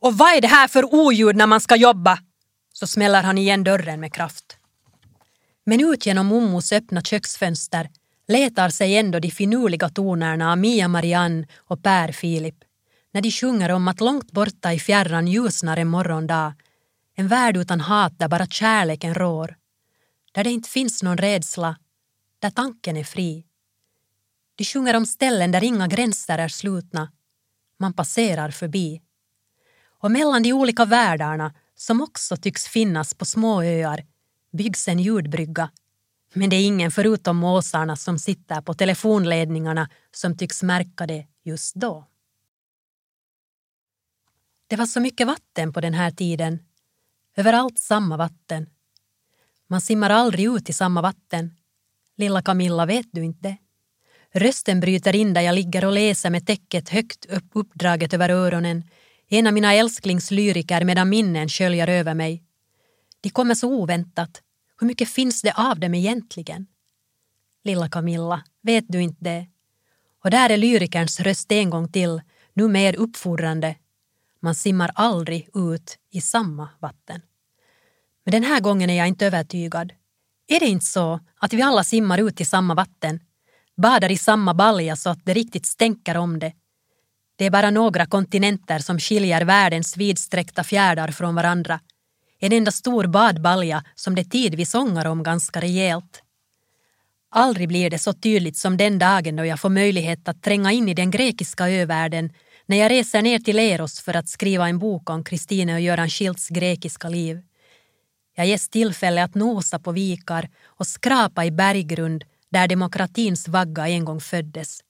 “Och 0.00 0.18
vad 0.18 0.36
är 0.36 0.40
det 0.40 0.48
här 0.48 0.68
för 0.68 0.94
oljud 0.94 1.36
när 1.36 1.46
man 1.46 1.60
ska 1.60 1.76
jobba?” 1.76 2.18
Så 2.72 2.86
smäller 2.86 3.22
han 3.22 3.38
igen 3.38 3.64
dörren 3.64 4.00
med 4.00 4.12
kraft. 4.12 4.58
Men 5.66 5.80
ut 5.80 6.06
genom 6.06 6.26
Mommos 6.26 6.72
öppna 6.72 7.02
köksfönster 7.02 7.88
letar 8.28 8.68
sig 8.68 8.96
ändå 8.96 9.18
de 9.18 9.30
finurliga 9.30 9.88
tonerna 9.88 10.52
av 10.52 10.58
Mia 10.58 10.88
Marianne 10.88 11.46
och 11.56 11.82
Per 11.82 12.12
Filip 12.12 12.64
när 13.12 13.22
de 13.22 13.30
sjunger 13.30 13.70
om 13.70 13.88
att 13.88 14.00
långt 14.00 14.32
borta 14.32 14.72
i 14.72 14.78
fjärran 14.78 15.26
ljusnar 15.26 15.76
en 15.76 15.88
morgondag 15.88 16.54
en 17.14 17.28
värld 17.28 17.56
utan 17.56 17.80
hat 17.80 18.18
där 18.18 18.28
bara 18.28 18.46
kärleken 18.46 19.14
rår 19.14 19.56
där 20.32 20.44
det 20.44 20.50
inte 20.50 20.68
finns 20.68 21.02
någon 21.02 21.18
rädsla 21.18 21.76
där 22.38 22.50
tanken 22.50 22.96
är 22.96 23.04
fri. 23.04 23.44
De 24.58 24.64
sjunger 24.64 24.96
om 24.96 25.06
ställen 25.06 25.50
där 25.50 25.64
inga 25.64 25.86
gränser 25.86 26.38
är 26.38 26.48
slutna 26.48 27.12
man 27.78 27.92
passerar 27.92 28.50
förbi. 28.50 29.02
Och 30.00 30.10
mellan 30.10 30.42
de 30.42 30.52
olika 30.52 30.84
världarna 30.84 31.54
som 31.74 32.00
också 32.00 32.36
tycks 32.36 32.66
finnas 32.66 33.14
på 33.14 33.24
små 33.24 33.62
öar 33.62 34.06
byggs 34.52 34.88
en 34.88 34.98
ljudbrygga 34.98 35.70
men 36.32 36.50
det 36.50 36.56
är 36.56 36.66
ingen 36.66 36.90
förutom 36.90 37.36
måsarna 37.36 37.96
som 37.96 38.18
sitter 38.18 38.60
på 38.60 38.74
telefonledningarna 38.74 39.90
som 40.12 40.36
tycks 40.36 40.62
märka 40.62 41.06
det 41.06 41.26
just 41.42 41.74
då. 41.74 42.06
Det 44.66 44.76
var 44.76 44.86
så 44.86 45.00
mycket 45.00 45.26
vatten 45.26 45.72
på 45.72 45.80
den 45.80 45.94
här 45.94 46.10
tiden. 46.10 46.58
Överallt 47.36 47.78
samma 47.78 48.16
vatten. 48.16 48.70
Man 49.66 49.80
simmar 49.80 50.10
aldrig 50.10 50.46
ut 50.46 50.70
i 50.70 50.72
samma 50.72 51.02
vatten. 51.02 51.56
Lilla 52.16 52.42
Camilla, 52.42 52.86
vet 52.86 53.06
du 53.12 53.24
inte? 53.24 53.56
Rösten 54.38 54.80
bryter 54.80 55.16
in 55.16 55.34
där 55.34 55.40
jag 55.40 55.54
ligger 55.54 55.84
och 55.84 55.92
läser 55.92 56.30
med 56.30 56.46
täcket 56.46 56.88
högt 56.88 57.26
upp 57.26 57.50
uppdraget 57.52 58.14
över 58.14 58.28
öronen. 58.28 58.84
En 59.28 59.46
av 59.46 59.52
mina 59.52 59.74
älsklingslyriker 59.74 60.84
medan 60.84 61.08
minnen 61.08 61.48
sköljer 61.48 61.88
över 61.88 62.14
mig. 62.14 62.42
De 63.20 63.30
kommer 63.30 63.54
så 63.54 63.72
oväntat 63.72 64.42
hur 64.80 64.86
mycket 64.86 65.08
finns 65.08 65.42
det 65.42 65.52
av 65.52 65.80
dem 65.80 65.94
egentligen? 65.94 66.66
Lilla 67.64 67.88
Camilla, 67.88 68.44
vet 68.62 68.84
du 68.88 69.02
inte 69.02 69.24
det? 69.24 69.46
Och 70.24 70.30
där 70.30 70.50
är 70.50 70.56
lyrikerns 70.56 71.20
röst 71.20 71.52
en 71.52 71.70
gång 71.70 71.92
till, 71.92 72.20
nu 72.52 72.68
mer 72.68 72.96
uppfordrande. 72.96 73.76
Man 74.40 74.54
simmar 74.54 74.90
aldrig 74.94 75.48
ut 75.54 75.98
i 76.10 76.20
samma 76.20 76.68
vatten. 76.78 77.22
Men 78.24 78.32
den 78.32 78.44
här 78.44 78.60
gången 78.60 78.90
är 78.90 78.98
jag 78.98 79.08
inte 79.08 79.26
övertygad. 79.26 79.92
Är 80.46 80.60
det 80.60 80.66
inte 80.66 80.86
så 80.86 81.20
att 81.36 81.52
vi 81.52 81.62
alla 81.62 81.84
simmar 81.84 82.18
ut 82.18 82.40
i 82.40 82.44
samma 82.44 82.74
vatten, 82.74 83.20
badar 83.78 84.10
i 84.10 84.18
samma 84.18 84.54
balja 84.54 84.96
så 84.96 85.10
att 85.10 85.24
det 85.24 85.34
riktigt 85.34 85.66
stänker 85.66 86.16
om 86.16 86.38
det? 86.38 86.52
Det 87.36 87.44
är 87.44 87.50
bara 87.50 87.70
några 87.70 88.06
kontinenter 88.06 88.78
som 88.78 88.98
skiljer 88.98 89.44
världens 89.44 89.96
vidsträckta 89.96 90.64
fjärdar 90.64 91.08
från 91.08 91.34
varandra 91.34 91.80
en 92.40 92.52
enda 92.52 92.70
stor 92.70 93.06
badbalja 93.06 93.84
som 93.94 94.14
det 94.14 94.24
tidvis 94.24 94.74
ångar 94.74 95.04
om 95.04 95.22
ganska 95.22 95.60
rejält. 95.60 96.22
Aldrig 97.30 97.68
blir 97.68 97.90
det 97.90 97.98
så 97.98 98.12
tydligt 98.12 98.56
som 98.56 98.76
den 98.76 98.98
dagen 98.98 99.36
då 99.36 99.44
jag 99.44 99.60
får 99.60 99.68
möjlighet 99.68 100.28
att 100.28 100.42
tränga 100.42 100.72
in 100.72 100.88
i 100.88 100.94
den 100.94 101.10
grekiska 101.10 101.68
övärlden 101.68 102.32
när 102.66 102.76
jag 102.76 102.90
reser 102.90 103.22
ner 103.22 103.38
till 103.38 103.56
Leros 103.56 104.00
för 104.00 104.16
att 104.16 104.28
skriva 104.28 104.68
en 104.68 104.78
bok 104.78 105.10
om 105.10 105.24
Kristine 105.24 105.74
och 105.74 105.80
Göran 105.80 106.08
Schilds 106.08 106.48
grekiska 106.48 107.08
liv. 107.08 107.40
Jag 108.36 108.46
ges 108.46 108.68
tillfälle 108.68 109.24
att 109.24 109.34
nosa 109.34 109.78
på 109.78 109.92
vikar 109.92 110.48
och 110.64 110.86
skrapa 110.86 111.44
i 111.44 111.50
berggrund 111.50 112.24
där 112.50 112.68
demokratins 112.68 113.48
vagga 113.48 113.88
en 113.88 114.04
gång 114.04 114.20
föddes. 114.20 114.80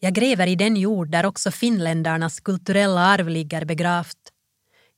Jag 0.00 0.14
gräver 0.14 0.46
i 0.46 0.54
den 0.56 0.76
jord 0.76 1.10
där 1.10 1.26
också 1.26 1.50
finländarnas 1.50 2.40
kulturella 2.40 3.00
arv 3.00 3.28
ligger 3.28 3.64
begravt 3.64 4.32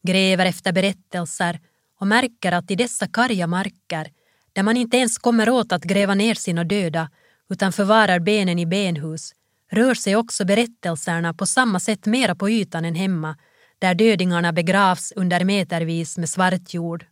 gräver 0.03 0.47
efter 0.47 0.73
berättelser 0.73 1.61
och 2.01 2.07
märker 2.07 2.53
att 2.53 2.71
i 2.71 2.75
dessa 2.75 3.07
karga 3.07 3.47
marker, 3.47 4.11
där 4.53 4.63
man 4.63 4.77
inte 4.77 4.97
ens 4.97 5.19
kommer 5.19 5.51
åt 5.51 5.73
att 5.73 5.85
gräva 5.85 6.15
ner 6.15 6.35
sina 6.35 6.65
döda 6.65 7.11
utan 7.51 7.73
förvarar 7.73 8.19
benen 8.19 8.59
i 8.59 8.67
benhus, 8.67 9.33
rör 9.71 9.95
sig 9.95 10.17
också 10.17 10.45
berättelserna 10.45 11.35
på 11.35 11.47
samma 11.47 11.81
sätt 11.81 12.07
mera 12.07 12.35
på 12.35 12.51
ytan 12.51 12.85
än 12.85 12.95
hemma, 12.95 13.37
där 13.79 13.95
dödingarna 13.95 14.53
begravs 14.53 15.13
under 15.17 15.45
metervis 15.45 16.19
med 16.19 16.29
svart 16.29 16.75
jord. 16.75 17.07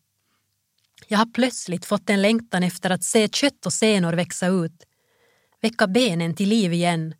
Jag 1.09 1.19
har 1.19 1.27
plötsligt 1.27 1.85
fått 1.85 2.11
en 2.11 2.23
längtan 2.23 2.63
efter 2.63 2.91
att 2.91 3.05
se 3.05 3.29
kött 3.29 3.67
och 3.67 3.73
senor 3.73 4.13
växa 4.13 4.47
ut, 4.47 4.87
väcka 5.63 5.87
benen 5.87 6.35
till 6.35 6.49
liv 6.49 6.73
igen, 6.73 7.15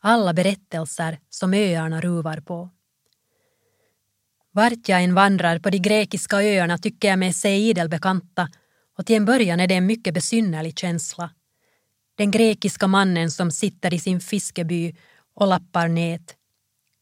alla 0.00 0.32
berättelser 0.32 1.18
som 1.30 1.54
öarna 1.54 2.00
ruvar 2.00 2.40
på. 2.40 2.70
Vart 4.52 4.88
jag 4.88 5.02
än 5.02 5.14
vandrar 5.14 5.58
på 5.58 5.70
de 5.70 5.78
grekiska 5.78 6.36
öarna 6.36 6.78
tycker 6.78 7.08
jag 7.08 7.18
mig 7.18 7.32
se 7.32 7.56
idel 7.56 7.88
bekanta 7.88 8.48
och 8.98 9.06
till 9.06 9.16
en 9.16 9.24
början 9.24 9.60
är 9.60 9.66
det 9.66 9.74
en 9.74 9.86
mycket 9.86 10.14
besynnerlig 10.14 10.78
känsla. 10.78 11.30
Den 12.16 12.30
grekiska 12.30 12.86
mannen 12.86 13.30
som 13.30 13.50
sitter 13.50 13.94
i 13.94 13.98
sin 13.98 14.20
fiskeby 14.20 14.96
och 15.34 15.46
lappar 15.46 15.88
nät. 15.88 16.36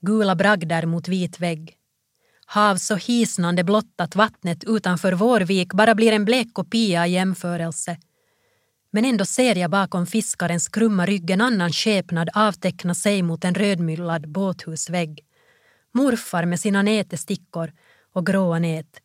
Gula 0.01 0.35
bragder 0.35 0.87
mot 0.87 1.09
vit 1.09 1.40
vägg. 1.40 1.82
Hav 2.55 2.77
så 2.77 2.97
hisnande 2.97 3.65
blått 3.65 3.95
att 3.97 4.17
vattnet 4.17 4.65
utanför 4.65 5.12
vår 5.12 5.41
vik 5.41 5.73
bara 5.73 5.95
blir 5.95 6.12
en 6.12 6.25
blek 6.25 6.49
kopia 6.53 7.07
i 7.07 7.12
jämförelse. 7.12 7.97
Men 8.91 9.05
ändå 9.05 9.25
ser 9.25 9.57
jag 9.57 9.71
bakom 9.71 10.07
fiskarens 10.07 10.69
krumma 10.69 11.07
rygg 11.07 11.31
en 11.31 11.41
annan 11.41 11.73
skepnad 11.73 12.31
avteckna 12.35 12.95
sig 12.95 13.23
mot 13.23 13.45
en 13.45 13.55
rödmyllad 13.55 14.29
båthusvägg. 14.29 15.21
Morfar 15.93 16.45
med 16.45 16.61
sina 16.61 16.83
nätestickor 16.83 17.73
och 18.12 18.27
gråa 18.27 18.59
nät. 18.59 19.01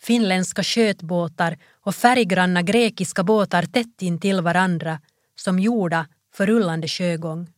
Finländska 0.00 0.62
skötbåtar 0.62 1.58
och 1.80 1.94
färggranna 1.94 2.62
grekiska 2.62 3.24
båtar 3.24 3.62
tätt 3.62 4.02
intill 4.02 4.40
varandra 4.40 5.00
som 5.34 5.58
gjorda 5.58 6.08
för 6.34 6.46
rullande 6.46 6.88
sjögång. 6.88 7.52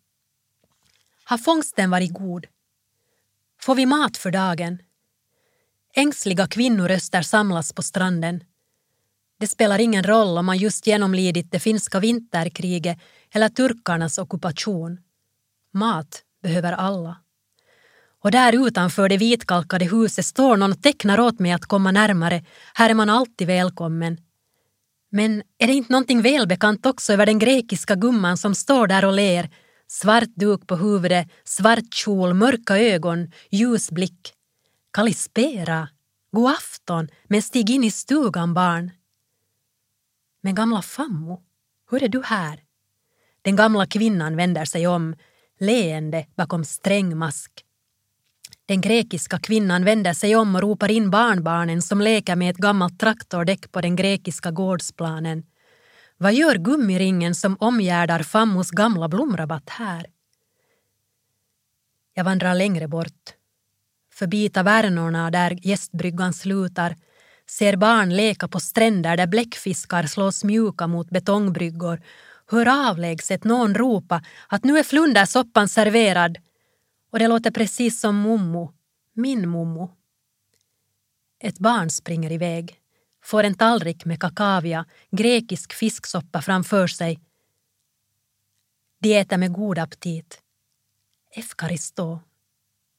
Har 1.24 1.38
fångsten 1.38 1.90
varit 1.90 2.12
god? 2.12 2.46
Får 3.60 3.74
vi 3.74 3.86
mat 3.86 4.16
för 4.16 4.30
dagen? 4.30 4.78
Ängsliga 5.96 6.46
kvinnoröster 6.46 7.22
samlas 7.22 7.72
på 7.72 7.82
stranden. 7.82 8.40
Det 9.40 9.46
spelar 9.46 9.78
ingen 9.78 10.04
roll 10.04 10.38
om 10.38 10.46
man 10.46 10.58
just 10.58 10.86
genomlidit 10.86 11.52
det 11.52 11.60
finska 11.60 12.00
vinterkriget 12.00 12.98
eller 13.34 13.48
turkarnas 13.48 14.18
ockupation. 14.18 14.98
Mat 15.72 16.22
behöver 16.42 16.72
alla. 16.72 17.16
Och 18.22 18.30
där 18.30 18.66
utanför 18.66 19.08
det 19.08 19.16
vitkalkade 19.16 19.84
huset 19.84 20.26
står 20.26 20.56
någon 20.56 20.72
och 20.72 20.82
tecknar 20.82 21.20
åt 21.20 21.38
mig 21.38 21.52
att 21.52 21.66
komma 21.66 21.90
närmare. 21.90 22.44
Här 22.74 22.90
är 22.90 22.94
man 22.94 23.10
alltid 23.10 23.46
välkommen. 23.46 24.18
Men 25.10 25.42
är 25.58 25.66
det 25.66 25.72
inte 25.72 25.92
någonting 25.92 26.22
välbekant 26.22 26.86
också 26.86 27.12
över 27.12 27.26
den 27.26 27.38
grekiska 27.38 27.94
gumman 27.94 28.36
som 28.36 28.54
står 28.54 28.86
där 28.86 29.04
och 29.04 29.12
ler? 29.12 29.50
Svart 29.86 30.34
duk 30.36 30.66
på 30.66 30.76
huvudet, 30.76 31.28
svart 31.44 31.94
kjol, 31.94 32.34
mörka 32.34 32.78
ögon, 32.78 33.30
ljus 33.50 33.90
blick. 33.90 34.34
Kalispera, 34.94 35.88
god 36.32 36.50
afton, 36.50 37.08
men 37.24 37.42
stig 37.42 37.70
in 37.70 37.84
i 37.84 37.90
stugan 37.90 38.54
barn. 38.54 38.90
Men 40.40 40.54
gamla 40.54 40.82
Fammo, 40.82 41.42
hur 41.90 42.02
är 42.02 42.08
du 42.08 42.22
här? 42.22 42.62
Den 43.42 43.56
gamla 43.56 43.86
kvinnan 43.86 44.36
vänder 44.36 44.64
sig 44.64 44.86
om, 44.86 45.16
leende 45.60 46.26
bakom 46.36 46.64
sträng 46.64 47.16
mask. 47.16 47.64
Den 48.66 48.80
grekiska 48.80 49.38
kvinnan 49.38 49.84
vänder 49.84 50.14
sig 50.14 50.36
om 50.36 50.54
och 50.54 50.60
ropar 50.60 50.90
in 50.90 51.10
barnbarnen 51.10 51.82
som 51.82 52.00
leker 52.00 52.36
med 52.36 52.50
ett 52.50 52.56
gammalt 52.56 53.00
traktordäck 53.00 53.72
på 53.72 53.80
den 53.80 53.96
grekiska 53.96 54.50
gårdsplanen. 54.50 55.42
Vad 56.16 56.34
gör 56.34 56.54
gummiringen 56.54 57.34
som 57.34 57.56
omgärdar 57.60 58.22
Fammos 58.22 58.70
gamla 58.70 59.08
blomrabatt 59.08 59.70
här? 59.70 60.06
Jag 62.14 62.24
vandrar 62.24 62.54
längre 62.54 62.88
bort. 62.88 63.34
Förbi 64.14 64.48
tavernorna 64.48 65.30
där 65.30 65.58
gästbryggan 65.66 66.32
slutar 66.32 66.96
ser 67.46 67.76
barn 67.76 68.16
leka 68.16 68.48
på 68.48 68.60
stränder 68.60 69.16
där 69.16 69.26
bläckfiskar 69.26 70.06
slås 70.06 70.44
mjuka 70.44 70.86
mot 70.86 71.10
betongbryggor 71.10 72.02
hör 72.46 72.90
avlägset 72.90 73.44
någon 73.44 73.74
ropa 73.74 74.22
att 74.48 74.64
nu 74.64 74.78
är 74.78 74.82
flundersoppan 74.82 75.68
serverad 75.68 76.38
och 77.10 77.18
det 77.18 77.28
låter 77.28 77.50
precis 77.50 78.00
som 78.00 78.16
mommo, 78.16 78.72
min 79.12 79.48
mommo. 79.48 79.96
Ett 81.40 81.58
barn 81.58 81.90
springer 81.90 82.32
iväg, 82.32 82.80
får 83.22 83.44
en 83.44 83.54
tallrik 83.54 84.04
med 84.04 84.20
kakavia, 84.20 84.86
grekisk 85.10 85.72
fisksoppa 85.72 86.42
framför 86.42 86.86
sig. 86.86 87.20
De 88.98 89.18
äter 89.18 89.36
med 89.36 89.52
god 89.52 89.78
aptit. 89.78 90.40
Efkaristo, 91.30 92.20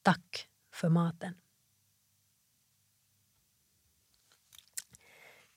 tack 0.02 0.48
för 0.76 0.88
maten. 0.88 1.34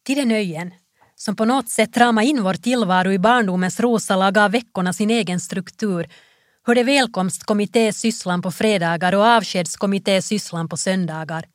Till 0.03 0.15
de 0.15 0.25
nöjen 0.25 0.73
som 1.15 1.35
på 1.35 1.45
något 1.45 1.69
sätt 1.69 1.97
ramade 1.97 2.27
in 2.27 2.43
vår 2.43 2.53
tillvaro 2.53 3.11
i 3.11 3.19
barndomens 3.19 3.79
rosa 3.79 4.31
gav 4.31 4.51
veckorna 4.51 4.93
sin 4.93 5.09
egen 5.09 5.39
struktur 5.39 6.09
hörde 6.63 6.83
välkomstkommittésysslan 6.83 8.41
på 8.41 8.51
fredagar 8.51 9.15
och 9.15 9.25
avskedskommittésysslan 9.25 10.69
på 10.69 10.77
söndagar. 10.77 11.45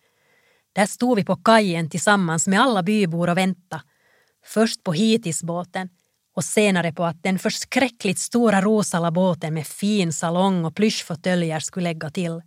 Där 0.72 0.86
stod 0.86 1.16
vi 1.16 1.24
på 1.24 1.36
kajen 1.36 1.90
tillsammans 1.90 2.46
med 2.46 2.60
alla 2.60 2.82
bybor 2.82 3.30
och 3.30 3.38
väntade. 3.38 3.82
Först 4.44 4.84
på 4.84 4.92
hitisbåten 4.92 5.88
och 6.36 6.44
senare 6.44 6.92
på 6.92 7.04
att 7.04 7.22
den 7.22 7.38
förskräckligt 7.38 8.18
stora 8.18 8.60
rosala 8.60 9.10
båten 9.10 9.54
med 9.54 9.66
fin 9.66 10.12
salong 10.12 10.64
och 10.64 10.76
plyschfåtöljer 10.76 11.60
skulle 11.60 11.84
lägga 11.84 12.10
till. 12.10 12.42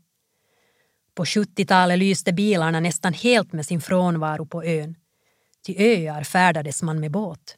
På 1.17 1.23
70-talet 1.23 1.99
lyste 1.99 2.34
bilarna 2.34 2.80
nästan 2.80 3.13
helt 3.13 3.53
med 3.53 3.65
sin 3.65 3.82
frånvaro 3.82 4.45
på 4.45 4.63
ön. 4.63 4.95
Till 5.65 5.75
öar 5.82 6.23
färdades 6.23 6.84
man 6.84 6.99
med 6.99 7.12
båt. 7.12 7.56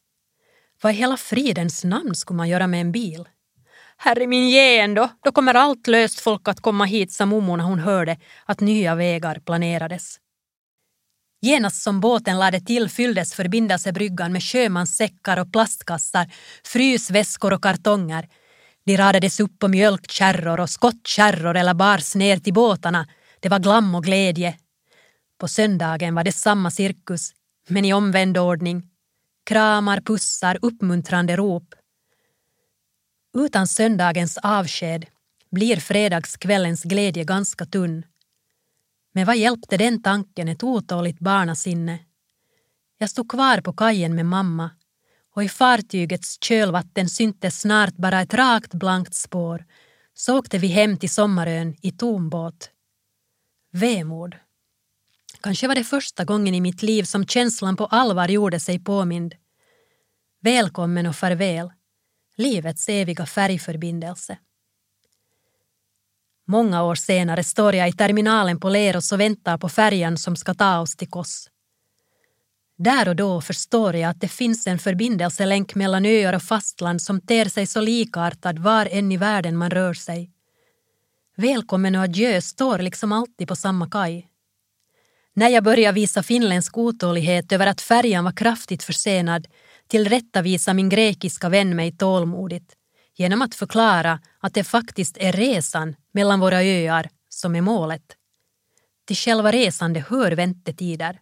Vad 0.82 0.94
i 0.94 0.96
hela 0.96 1.18
fridens 1.18 1.84
namn 1.84 2.16
skulle 2.16 2.38
man 2.38 2.50
göra 2.50 2.68
med 2.68 2.82
en 2.82 2.92
bil? 2.92 3.28
Herre 3.98 4.28
min 4.28 4.50
ge 4.50 4.80
ändå, 4.80 5.10
då 5.24 5.32
kommer 5.32 5.54
allt 5.54 5.88
löst 5.88 6.20
folk 6.20 6.48
att 6.48 6.62
komma 6.62 6.86
hit, 6.86 7.12
sa 7.12 7.26
mommo 7.26 7.56
när 7.56 7.64
hon 7.64 7.80
hörde 7.80 8.18
att 8.46 8.60
nya 8.60 8.96
vägar 8.96 9.40
planerades. 9.46 10.18
Genast 11.42 11.82
som 11.82 12.00
båten 12.00 12.40
lade 12.40 12.60
till 12.60 12.90
fylldes 12.90 13.34
förbindelsebryggan 13.34 14.32
med 14.32 14.44
sjömanssäckar 14.44 15.40
och 15.40 15.52
plastkassar, 15.52 16.32
frysväskor 16.64 17.54
och 17.54 17.64
kartonger. 17.64 18.28
De 18.86 18.98
radades 18.98 19.40
upp 19.40 19.60
på 19.60 19.68
mjölkkärror 19.68 20.60
och 20.60 20.70
skottkärror 20.70 21.58
eller 21.58 21.74
bars 21.74 22.16
ner 22.16 22.38
till 22.38 22.54
båtarna. 22.54 23.08
Det 23.40 23.50
var 23.50 23.60
glam 23.60 23.96
och 23.96 24.04
glädje. 24.04 24.58
På 25.38 25.48
söndagen 25.48 26.16
var 26.16 26.24
det 26.24 26.32
samma 26.32 26.72
cirkus, 26.72 27.34
men 27.68 27.86
i 27.86 27.94
omvänd 27.94 28.38
ordning. 28.38 28.90
Kramar, 29.46 30.02
pussar, 30.02 30.58
uppmuntrande 30.62 31.36
rop. 31.36 31.76
Utan 33.38 33.68
söndagens 33.68 34.38
avsked 34.38 35.06
blir 35.52 35.78
fredagskvällens 35.78 36.84
glädje 36.84 37.24
ganska 37.24 37.66
tunn. 37.66 38.06
Men 39.14 39.26
vad 39.26 39.38
hjälpte 39.38 39.78
den 39.78 40.02
tanken 40.02 40.48
ett 40.48 40.64
otåligt 40.64 41.20
barnasinne? 41.20 42.00
Jag 42.98 43.10
stod 43.10 43.30
kvar 43.32 43.62
på 43.62 43.74
kajen 43.74 44.16
med 44.16 44.26
mamma 44.26 44.72
och 45.36 45.44
i 45.44 45.50
fartygets 45.50 46.38
kölvatten 46.42 47.10
syntes 47.10 47.62
snart 47.62 47.96
bara 47.96 48.22
ett 48.22 48.34
rakt 48.34 48.74
blankt 48.74 49.16
spår 49.16 49.66
så 50.14 50.40
åkte 50.40 50.58
vi 50.58 50.68
hem 50.68 50.98
till 50.98 51.10
sommarön 51.10 51.76
i 51.82 51.92
tombåt. 51.92 52.72
Vemod. 53.72 54.36
Kanske 55.42 55.68
var 55.68 55.76
det 55.76 55.84
första 55.84 56.26
gången 56.26 56.56
i 56.56 56.62
mitt 56.62 56.84
liv 56.84 57.04
som 57.04 57.26
känslan 57.26 57.76
på 57.76 57.86
allvar 57.86 58.28
gjorde 58.28 58.60
sig 58.60 58.80
påmind. 58.80 59.36
Välkommen 60.42 61.06
och 61.06 61.16
farväl 61.16 61.72
livets 62.38 62.90
eviga 62.90 63.26
färgförbindelse. 63.26 64.38
Många 66.48 66.84
år 66.84 66.96
senare 66.96 67.44
står 67.44 67.76
jag 67.76 67.90
i 67.90 67.94
terminalen 67.94 68.60
på 68.60 68.70
Leros 68.70 69.12
och 69.12 69.20
väntar 69.20 69.58
på 69.58 69.70
färjan 69.70 70.18
som 70.18 70.36
ska 70.36 70.54
ta 70.54 70.80
oss 70.80 70.96
till 70.96 71.10
Kos. 71.10 71.50
Där 72.78 73.10
och 73.10 73.16
då 73.16 73.42
förstår 73.42 73.96
jag 73.96 74.10
att 74.10 74.22
det 74.22 74.28
finns 74.28 74.68
en 74.68 74.80
förbindelselänk 74.80 75.76
mellan 75.76 76.06
öar 76.06 76.34
och 76.34 76.44
fastland 76.44 77.02
som 77.02 77.22
ter 77.22 77.46
sig 77.46 77.68
så 77.68 77.82
likartad 77.82 78.60
var 78.60 78.86
än 78.86 79.12
i 79.12 79.18
världen 79.18 79.58
man 79.58 79.72
rör 79.72 79.94
sig. 79.94 80.32
Välkommen 81.42 81.96
och 81.96 82.02
adjö 82.02 82.42
står 82.42 82.80
liksom 82.80 83.12
alltid 83.12 83.48
på 83.48 83.56
samma 83.56 83.90
kaj. 83.90 84.28
När 85.34 85.50
jag 85.50 85.64
började 85.64 85.96
visa 85.96 86.24
finländsk 86.24 86.78
otålighet 86.78 87.52
över 87.52 87.68
att 87.68 87.82
färjan 87.82 88.24
var 88.24 88.32
kraftigt 88.32 88.84
försenad 88.84 89.48
tillrättavisade 89.88 90.76
min 90.76 90.90
grekiska 90.90 91.50
vän 91.50 91.76
mig 91.76 91.98
tålmodigt 91.98 92.74
genom 93.16 93.42
att 93.42 93.56
förklara 93.56 94.20
att 94.40 94.54
det 94.54 94.64
faktiskt 94.64 95.18
är 95.18 95.32
resan 95.32 95.96
mellan 96.12 96.40
våra 96.40 96.64
öar 96.64 97.10
som 97.30 97.56
är 97.56 97.62
målet. 97.62 98.16
Till 99.06 99.18
själva 99.18 99.52
resande 99.52 100.06
hör 100.10 100.32
väntetider. 100.32 101.20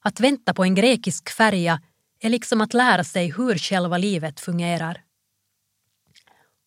Att 0.00 0.20
vänta 0.20 0.54
på 0.54 0.64
en 0.64 0.74
grekisk 0.74 1.30
färja 1.30 1.80
är 2.20 2.30
liksom 2.30 2.60
att 2.60 2.74
lära 2.74 3.04
sig 3.04 3.32
hur 3.32 3.58
själva 3.58 3.98
livet 3.98 4.40
fungerar. 4.40 5.05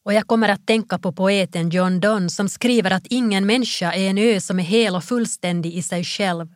Och 0.03 0.13
jag 0.13 0.27
kommer 0.27 0.49
att 0.49 0.67
tänka 0.67 0.99
på 0.99 1.11
poeten 1.11 1.69
John 1.69 1.99
Donne 1.99 2.29
som 2.29 2.49
skriver 2.49 2.91
att 2.91 3.07
ingen 3.07 3.45
människa 3.45 3.91
är 3.91 4.09
en 4.09 4.17
ö 4.17 4.41
som 4.41 4.59
är 4.59 4.63
hel 4.63 4.95
och 4.95 5.03
fullständig 5.03 5.73
i 5.73 5.81
sig 5.81 6.03
själv. 6.03 6.47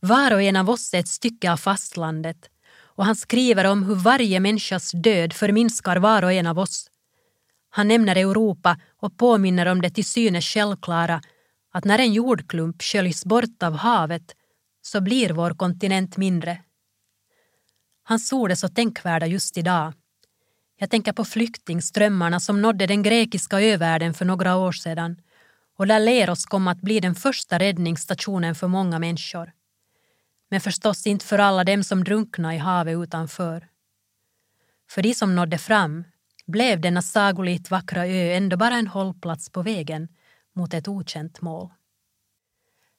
Var 0.00 0.32
och 0.32 0.42
en 0.42 0.56
av 0.56 0.70
oss 0.70 0.94
är 0.94 0.98
ett 0.98 1.08
stycke 1.08 1.52
av 1.52 1.56
fastlandet 1.56 2.50
och 2.96 3.04
han 3.04 3.16
skriver 3.16 3.64
om 3.64 3.82
hur 3.82 3.94
varje 3.94 4.40
människas 4.40 4.92
död 4.92 5.32
förminskar 5.32 5.96
var 5.96 6.22
och 6.22 6.32
en 6.32 6.46
av 6.46 6.58
oss. 6.58 6.90
Han 7.70 7.88
nämner 7.88 8.16
Europa 8.16 8.80
och 8.96 9.18
påminner 9.18 9.66
om 9.66 9.82
det 9.82 9.90
till 9.90 10.04
synes 10.04 10.44
självklara 10.44 11.20
att 11.72 11.84
när 11.84 11.98
en 11.98 12.12
jordklump 12.12 12.82
sköljs 12.82 13.24
bort 13.24 13.62
av 13.62 13.76
havet 13.76 14.34
så 14.82 15.00
blir 15.00 15.30
vår 15.30 15.50
kontinent 15.50 16.16
mindre. 16.16 16.62
Hans 18.02 18.32
ord 18.32 18.50
är 18.50 18.54
så 18.54 18.68
tänkvärda 18.68 19.26
just 19.26 19.58
idag. 19.58 19.92
Jag 20.78 20.90
tänker 20.90 21.12
på 21.12 21.24
flyktingströmmarna 21.24 22.40
som 22.40 22.62
nådde 22.62 22.86
den 22.86 23.02
grekiska 23.02 23.60
övärlden 23.60 24.14
för 24.14 24.24
några 24.24 24.56
år 24.56 24.72
sedan 24.72 25.20
och 25.76 25.86
där 25.86 26.00
Leros 26.00 26.44
kom 26.46 26.68
att 26.68 26.80
bli 26.80 27.00
den 27.00 27.14
första 27.14 27.58
räddningsstationen 27.58 28.54
för 28.54 28.68
många 28.68 28.98
människor. 28.98 29.52
Men 30.50 30.60
förstås 30.60 31.06
inte 31.06 31.26
för 31.26 31.38
alla 31.38 31.64
dem 31.64 31.84
som 31.84 32.04
drunknade 32.04 32.54
i 32.54 32.58
havet 32.58 32.98
utanför. 32.98 33.68
För 34.90 35.02
de 35.02 35.14
som 35.14 35.36
nådde 35.36 35.58
fram 35.58 36.04
blev 36.46 36.80
denna 36.80 37.02
sagolikt 37.02 37.70
vackra 37.70 38.06
ö 38.06 38.36
ändå 38.36 38.56
bara 38.56 38.74
en 38.74 38.86
hållplats 38.86 39.50
på 39.50 39.62
vägen 39.62 40.08
mot 40.54 40.74
ett 40.74 40.88
okänt 40.88 41.40
mål. 41.40 41.70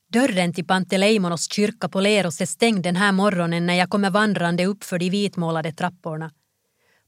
Dörren 0.10 0.54
till 0.54 0.68
Panteleimonos 0.68 1.52
kyrka 1.52 1.90
på 1.90 2.00
Leros 2.00 2.42
är 2.42 2.46
stängd 2.46 2.84
den 2.84 2.96
här 2.96 3.12
morgonen 3.12 3.66
när 3.66 3.74
jag 3.74 3.90
kommer 3.90 4.10
vandrande 4.10 4.66
upp 4.66 4.84
för 4.84 5.00
de 5.00 5.10
vitmålade 5.10 5.72
trapporna. 5.72 6.32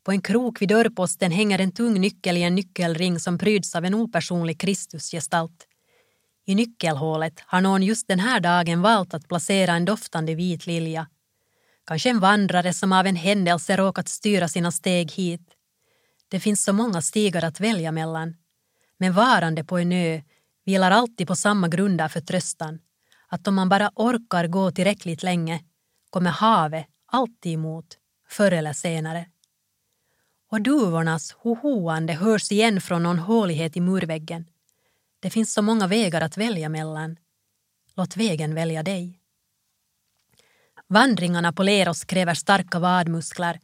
På 0.04 0.12
en 0.12 0.22
krok 0.22 0.62
vid 0.62 0.70
dörrposten 0.70 1.32
hänger 1.32 1.60
en 1.60 1.72
tung 1.72 2.02
nyckel 2.02 2.38
i 2.38 2.44
en 2.44 2.56
nyckelring 2.56 3.20
som 3.20 3.38
pryds 3.38 3.76
av 3.76 3.86
en 3.86 3.94
opersonlig 3.94 4.60
Kristusgestalt. 4.60 5.68
I 6.46 6.56
nyckelhålet 6.56 7.40
har 7.46 7.62
någon 7.62 7.84
just 7.84 8.08
den 8.08 8.20
här 8.20 8.40
dagen 8.40 8.82
valt 8.82 9.14
att 9.14 9.28
placera 9.28 9.74
en 9.74 9.86
doftande 9.86 10.36
vit 10.36 10.68
lilja. 10.68 11.08
Kanske 11.86 12.10
en 12.10 12.20
vandrare 12.20 12.74
som 12.74 12.94
av 12.94 13.08
en 13.08 13.16
händelse 13.16 13.78
råkat 13.78 14.10
styra 14.10 14.48
sina 14.48 14.72
steg 14.72 15.12
hit. 15.12 15.50
Det 16.28 16.40
finns 16.40 16.64
så 16.64 16.74
många 16.74 17.02
stigar 17.02 17.44
att 17.44 17.60
välja 17.60 17.92
mellan. 17.92 18.36
Men 18.98 19.14
varande 19.14 19.64
på 19.64 19.78
en 19.78 19.92
ö 19.92 20.22
vilar 20.66 20.92
alltid 20.92 21.28
på 21.28 21.36
samma 21.36 21.68
grunder 21.68 22.08
för 22.08 22.22
tröstan 22.22 22.80
att 23.30 23.48
om 23.48 23.56
man 23.56 23.70
bara 23.70 23.92
orkar 23.96 24.48
gå 24.48 24.72
tillräckligt 24.72 25.24
länge 25.24 25.64
kommer 26.10 26.30
havet 26.30 26.86
alltid 27.06 27.54
emot, 27.54 27.98
förr 28.30 28.52
eller 28.52 28.74
senare. 28.74 29.26
Och 30.52 30.62
duvornas 30.62 31.32
hohoande 31.32 32.14
hörs 32.14 32.52
igen 32.52 32.82
från 32.82 33.04
någon 33.04 33.20
hålighet 33.20 33.78
i 33.78 33.82
murväggen. 33.82 34.46
Det 35.20 35.30
finns 35.30 35.54
så 35.54 35.62
många 35.62 35.88
vägar 35.88 36.22
att 36.22 36.38
välja 36.38 36.70
mellan. 36.70 37.18
Låt 37.96 38.18
vägen 38.18 38.56
välja 38.56 38.84
dig. 38.84 39.20
Vandringarna 40.88 41.54
på 41.54 41.64
Leros 41.64 42.04
kräver 42.04 42.34
starka 42.34 42.80
vadmuskler. 42.80 43.60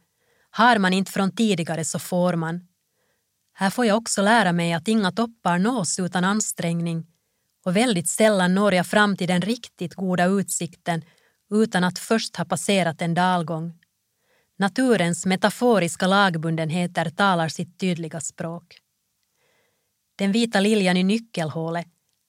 Har 0.50 0.78
man 0.78 0.92
inte 0.92 1.12
från 1.12 1.36
tidigare 1.36 1.84
så 1.84 1.98
får 1.98 2.34
man. 2.34 2.68
Här 3.52 3.70
får 3.70 3.86
jag 3.86 3.96
också 3.96 4.22
lära 4.22 4.52
mig 4.52 4.72
att 4.72 4.88
inga 4.88 5.12
toppar 5.12 5.58
nås 5.58 5.98
utan 5.98 6.24
ansträngning 6.24 7.06
och 7.64 7.76
väldigt 7.76 8.08
sällan 8.08 8.54
når 8.54 8.74
jag 8.74 8.86
fram 8.86 9.16
till 9.16 9.28
den 9.28 9.42
riktigt 9.42 9.94
goda 9.94 10.24
utsikten 10.24 11.02
utan 11.50 11.84
att 11.84 11.98
först 11.98 12.36
ha 12.36 12.44
passerat 12.44 13.02
en 13.02 13.14
dalgång. 13.14 13.78
Naturens 14.58 15.26
metaforiska 15.26 16.06
lagbundenheter 16.06 17.10
talar 17.10 17.48
sitt 17.48 17.78
tydliga 17.78 18.20
språk. 18.20 18.78
Den 20.16 20.32
vita 20.32 20.60
liljan 20.60 20.96
i 20.96 21.02
nyckelhålet 21.02 21.86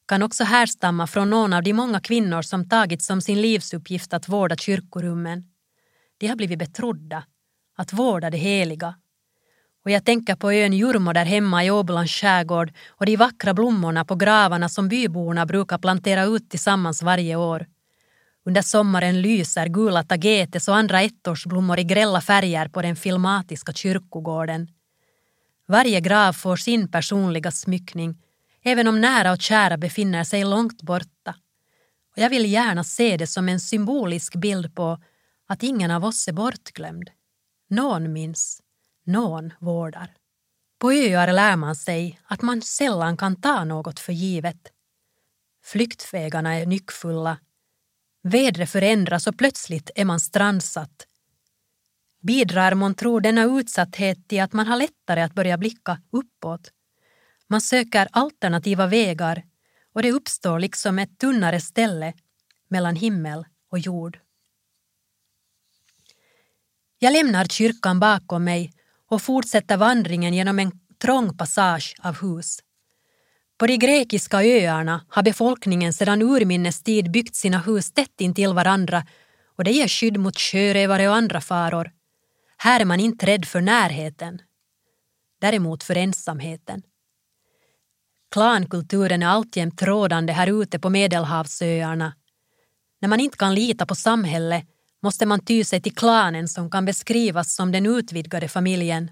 kan 0.07 0.23
också 0.23 0.43
härstamma 0.43 1.07
från 1.07 1.29
någon 1.29 1.53
av 1.53 1.63
de 1.63 1.73
många 1.73 1.99
kvinnor 1.99 2.41
som 2.41 2.69
tagit 2.69 3.03
som 3.03 3.21
sin 3.21 3.41
livsuppgift 3.41 4.13
att 4.13 4.29
vårda 4.29 4.55
kyrkorummen. 4.55 5.43
De 6.17 6.27
har 6.27 6.35
blivit 6.35 6.59
betrodda 6.59 7.23
att 7.75 7.93
vårda 7.93 8.29
det 8.29 8.37
heliga 8.37 8.95
och 9.87 9.91
jag 9.91 10.05
tänker 10.05 10.35
på 10.35 10.51
ön 10.51 10.73
Jurmo 10.73 11.13
där 11.13 11.25
hemma 11.25 11.65
i 11.65 11.71
Åbolands 11.71 12.11
skärgård 12.11 12.73
och 12.87 13.05
de 13.05 13.17
vackra 13.17 13.53
blommorna 13.53 14.05
på 14.05 14.15
gravarna 14.15 14.69
som 14.69 14.89
byborna 14.89 15.45
brukar 15.45 15.77
plantera 15.77 16.23
ut 16.23 16.49
tillsammans 16.49 17.03
varje 17.03 17.35
år. 17.35 17.65
Under 18.47 18.61
sommaren 18.61 19.21
lyser 19.21 19.67
gula 19.67 20.03
tagetes 20.03 20.67
och 20.67 20.75
andra 20.75 21.01
ettårsblommor 21.01 21.79
i 21.79 21.83
grälla 21.83 22.21
färger 22.21 22.67
på 22.67 22.81
den 22.81 22.95
filmatiska 22.95 23.73
kyrkogården. 23.73 24.67
Varje 25.67 25.99
grav 25.99 26.33
får 26.33 26.55
sin 26.55 26.91
personliga 26.91 27.51
smyckning, 27.51 28.17
även 28.63 28.87
om 28.87 29.01
nära 29.01 29.31
och 29.31 29.41
kära 29.41 29.77
befinner 29.77 30.23
sig 30.23 30.43
långt 30.43 30.81
borta. 30.81 31.35
Och 32.11 32.17
jag 32.17 32.29
vill 32.29 32.51
gärna 32.51 32.83
se 32.83 33.17
det 33.17 33.27
som 33.27 33.49
en 33.49 33.59
symbolisk 33.59 34.35
bild 34.35 34.75
på 34.75 34.99
att 35.47 35.63
ingen 35.63 35.91
av 35.91 36.05
oss 36.05 36.27
är 36.27 36.33
bortglömd. 36.33 37.09
Någon 37.69 38.13
minns 38.13 38.61
någon 39.05 39.53
vårdar. 39.59 40.13
På 40.79 40.91
öar 40.91 41.33
lär 41.33 41.55
man 41.55 41.75
sig 41.75 42.19
att 42.25 42.41
man 42.41 42.61
sällan 42.61 43.17
kan 43.17 43.41
ta 43.41 43.63
något 43.63 43.99
för 43.99 44.13
givet. 44.13 44.71
Flyktvägarna 45.63 46.55
är 46.55 46.65
nyckfulla. 46.65 47.37
Vädret 48.27 48.69
förändras 48.69 49.27
och 49.27 49.37
plötsligt 49.37 49.91
är 49.95 50.05
man 50.05 50.19
strandsatt. 50.19 51.07
Bidrar 52.21 52.73
månntro 52.73 53.19
denna 53.19 53.43
utsatthet 53.43 54.27
till 54.27 54.41
att 54.41 54.53
man 54.53 54.67
har 54.67 54.77
lättare 54.77 55.21
att 55.21 55.33
börja 55.33 55.57
blicka 55.57 56.01
uppåt. 56.11 56.71
Man 57.47 57.61
söker 57.61 58.07
alternativa 58.11 58.87
vägar 58.87 59.43
och 59.93 60.01
det 60.01 60.11
uppstår 60.11 60.59
liksom 60.59 60.99
ett 60.99 61.17
tunnare 61.17 61.59
ställe 61.59 62.13
mellan 62.67 62.95
himmel 62.95 63.45
och 63.71 63.79
jord. 63.79 64.19
Jag 66.99 67.13
lämnar 67.13 67.45
kyrkan 67.45 67.99
bakom 67.99 68.43
mig 68.43 68.73
och 69.07 69.21
fortsätter 69.21 69.77
vandringen 69.77 70.33
genom 70.33 70.59
en 70.59 70.71
trång 70.97 71.37
passage 71.37 71.95
av 71.99 72.21
hus. 72.21 72.59
På 73.57 73.67
de 73.67 73.77
grekiska 73.77 74.43
öarna 74.43 75.05
har 75.09 75.23
befolkningen 75.23 75.93
sedan 75.93 76.21
urminnes 76.21 76.83
tid 76.83 77.11
byggt 77.11 77.35
sina 77.35 77.59
hus 77.59 77.91
tätt 77.91 78.21
intill 78.21 78.53
varandra 78.53 79.07
och 79.57 79.63
det 79.63 79.71
ger 79.71 79.87
skydd 79.87 80.17
mot 80.17 80.39
sjörövare 80.39 81.09
och 81.09 81.15
andra 81.15 81.41
faror. 81.41 81.91
Här 82.57 82.79
är 82.79 82.85
man 82.85 82.99
inte 82.99 83.25
rädd 83.25 83.45
för 83.45 83.61
närheten. 83.61 84.41
Däremot 85.41 85.83
för 85.83 85.95
ensamheten. 85.95 86.81
Klankulturen 88.31 89.23
är 89.23 89.27
alltjämt 89.27 89.81
rådande 89.81 90.33
här 90.33 90.61
ute 90.61 90.79
på 90.79 90.89
Medelhavsöarna. 90.89 92.13
När 93.01 93.09
man 93.09 93.19
inte 93.19 93.37
kan 93.37 93.55
lita 93.55 93.85
på 93.85 93.95
samhället 93.95 94.65
måste 95.01 95.25
man 95.25 95.45
ty 95.45 95.63
sig 95.63 95.81
till 95.81 95.95
klanen 95.95 96.47
som 96.47 96.71
kan 96.71 96.85
beskrivas 96.85 97.55
som 97.55 97.71
den 97.71 97.85
utvidgade 97.85 98.47
familjen. 98.47 99.11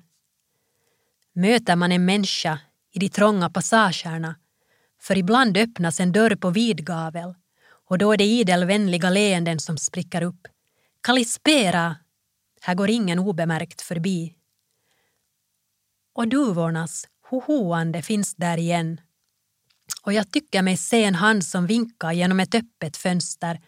Möter 1.36 1.76
man 1.76 1.92
en 1.92 2.06
människa 2.06 2.60
i 2.96 3.00
de 3.00 3.10
trånga 3.10 3.50
passagerna, 3.50 4.36
för 5.02 5.18
ibland 5.18 5.58
öppnas 5.58 6.00
en 6.00 6.12
dörr 6.12 6.36
på 6.36 6.50
vid 6.50 6.86
gavel 6.86 7.36
och 7.88 7.98
då 7.98 8.14
är 8.14 8.18
det 8.18 8.24
idel 8.24 8.66
vänliga 8.66 9.10
leenden 9.10 9.60
som 9.60 9.78
spricker 9.78 10.22
upp. 10.22 10.48
Kalispera! 11.02 11.96
Här 12.62 12.76
går 12.76 12.90
ingen 12.90 13.20
obemärkt 13.20 13.82
förbi. 13.82 14.36
Och 16.14 16.28
duvornas 16.28 17.08
hohoande 17.30 18.02
finns 18.02 18.36
där 18.36 18.58
igen. 18.58 19.02
Och 20.04 20.14
jag 20.14 20.32
tycker 20.32 20.62
mig 20.62 20.78
se 20.78 21.04
en 21.04 21.16
hand 21.16 21.46
som 21.46 21.68
vinkar 21.68 22.12
genom 22.12 22.40
ett 22.40 22.56
öppet 22.56 22.98
fönster 22.98 23.62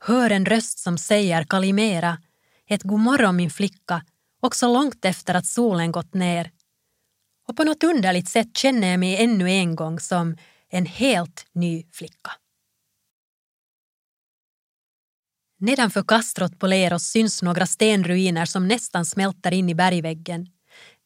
hör 0.00 0.30
en 0.30 0.46
röst 0.46 0.78
som 0.78 0.98
säger 0.98 1.44
Kalimera, 1.44 2.18
ett 2.66 2.82
god 2.82 3.00
morgon 3.00 3.36
min 3.36 3.50
flicka, 3.50 4.04
också 4.40 4.72
långt 4.72 5.04
efter 5.04 5.34
att 5.34 5.46
solen 5.46 5.92
gått 5.92 6.14
ner. 6.14 6.50
Och 7.50 7.56
på 7.56 7.64
något 7.64 7.84
underligt 7.84 8.28
sätt 8.28 8.56
känner 8.56 8.90
jag 8.90 9.00
mig 9.00 9.16
ännu 9.16 9.50
en 9.50 9.76
gång 9.76 10.00
som 10.00 10.36
en 10.68 10.86
helt 10.86 11.46
ny 11.52 11.84
flicka. 11.92 12.30
Nedanför 15.58 16.02
kastrot 16.02 16.58
på 16.58 16.66
Leros 16.66 17.02
syns 17.02 17.42
några 17.42 17.66
stenruiner 17.66 18.44
som 18.46 18.68
nästan 18.68 19.04
smälter 19.04 19.52
in 19.52 19.68
i 19.68 19.74
bergväggen. 19.74 20.46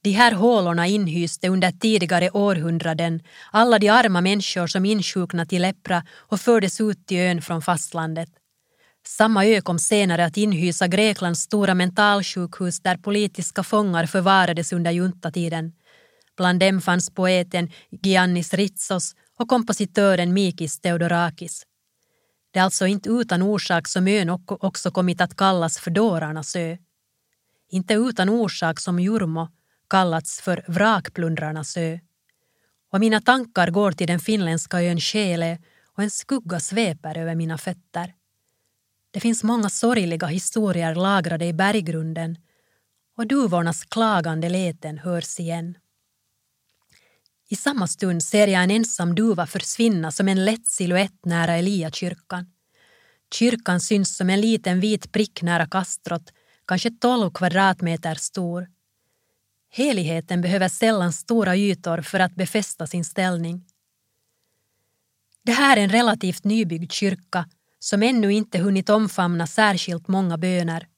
De 0.02 0.10
här 0.10 0.32
hålorna 0.32 0.86
inhyste 0.86 1.48
under 1.48 1.70
tidigare 1.72 2.30
århundraden 2.30 3.22
alla 3.52 3.78
de 3.78 3.88
arma 3.88 4.20
människor 4.20 4.66
som 4.66 4.84
insjuknat 4.84 5.52
i 5.52 5.58
lepra 5.58 6.04
och 6.12 6.40
fördes 6.40 6.80
ut 6.80 7.06
till 7.06 7.18
ön 7.18 7.42
från 7.42 7.62
fastlandet. 7.62 8.30
Samma 9.06 9.46
ö 9.46 9.60
kom 9.60 9.78
senare 9.78 10.24
att 10.24 10.36
inhysa 10.36 10.88
Greklands 10.88 11.40
stora 11.40 11.74
mentalsjukhus 11.74 12.80
där 12.80 12.96
politiska 12.96 13.62
fångar 13.62 14.06
förvarades 14.06 14.72
under 14.72 14.90
juntatiden. 14.90 15.72
Bland 16.36 16.60
dem 16.60 16.80
fanns 16.80 17.10
poeten 17.10 17.70
Giannis 17.90 18.54
Ritsos 18.54 19.14
och 19.38 19.48
kompositören 19.48 20.32
Mikis 20.32 20.80
Theodorakis. 20.80 21.66
Det 22.50 22.58
är 22.58 22.64
alltså 22.64 22.86
inte 22.86 23.08
utan 23.08 23.42
orsak 23.42 23.88
som 23.88 24.08
ön 24.08 24.30
också 24.48 24.90
kommit 24.90 25.20
att 25.20 25.36
kallas 25.36 25.78
för 25.78 25.90
dårarnas 25.90 26.56
ö. 26.56 26.76
Inte 27.70 27.94
utan 27.94 28.28
orsak 28.28 28.80
som 28.80 29.00
Jurmo 29.00 29.48
kallats 29.88 30.40
för 30.40 30.64
vrakplundrarnas 30.68 31.76
ö. 31.76 31.98
Och 32.90 33.00
mina 33.00 33.20
tankar 33.20 33.70
går 33.70 33.92
till 33.92 34.06
den 34.06 34.20
finländska 34.20 34.82
ön 34.82 35.00
Sjele 35.00 35.58
och 35.96 36.02
en 36.02 36.10
skugga 36.10 36.60
sveper 36.60 37.18
över 37.18 37.34
mina 37.34 37.58
fötter. 37.58 38.14
Det 39.10 39.20
finns 39.20 39.44
många 39.44 39.70
sorgliga 39.70 40.26
historier 40.26 40.94
lagrade 40.94 41.44
i 41.44 41.52
berggrunden 41.52 42.36
och 43.16 43.26
duvornas 43.26 43.84
klagande 43.84 44.48
leten 44.48 44.98
hörs 44.98 45.40
igen. 45.40 45.74
I 47.48 47.56
samma 47.56 47.86
stund 47.86 48.22
ser 48.22 48.46
jag 48.46 48.62
en 48.62 48.70
ensam 48.70 49.14
duva 49.14 49.46
försvinna 49.46 50.12
som 50.12 50.28
en 50.28 50.44
lätt 50.44 50.66
siluett 50.66 51.24
nära 51.24 51.56
Eliakyrkan. 51.56 52.46
Kyrkan 53.34 53.80
syns 53.80 54.16
som 54.16 54.30
en 54.30 54.40
liten 54.40 54.80
vit 54.80 55.12
prick 55.12 55.42
nära 55.42 55.66
kastrot, 55.66 56.32
kanske 56.66 56.90
12 56.90 57.30
kvadratmeter 57.30 58.14
stor. 58.14 58.66
Heligheten 59.70 60.40
behöver 60.40 60.68
sällan 60.68 61.12
stora 61.12 61.56
ytor 61.56 62.02
för 62.02 62.20
att 62.20 62.34
befästa 62.34 62.86
sin 62.86 63.04
ställning. 63.04 63.64
Det 65.42 65.52
här 65.52 65.76
är 65.76 65.80
en 65.80 65.90
relativt 65.90 66.44
nybyggd 66.44 66.92
kyrka 66.92 67.48
som 67.78 68.02
ännu 68.02 68.32
inte 68.32 68.58
hunnit 68.58 68.90
omfamna 68.90 69.46
särskilt 69.46 70.08
många 70.08 70.38
böner. 70.38 70.88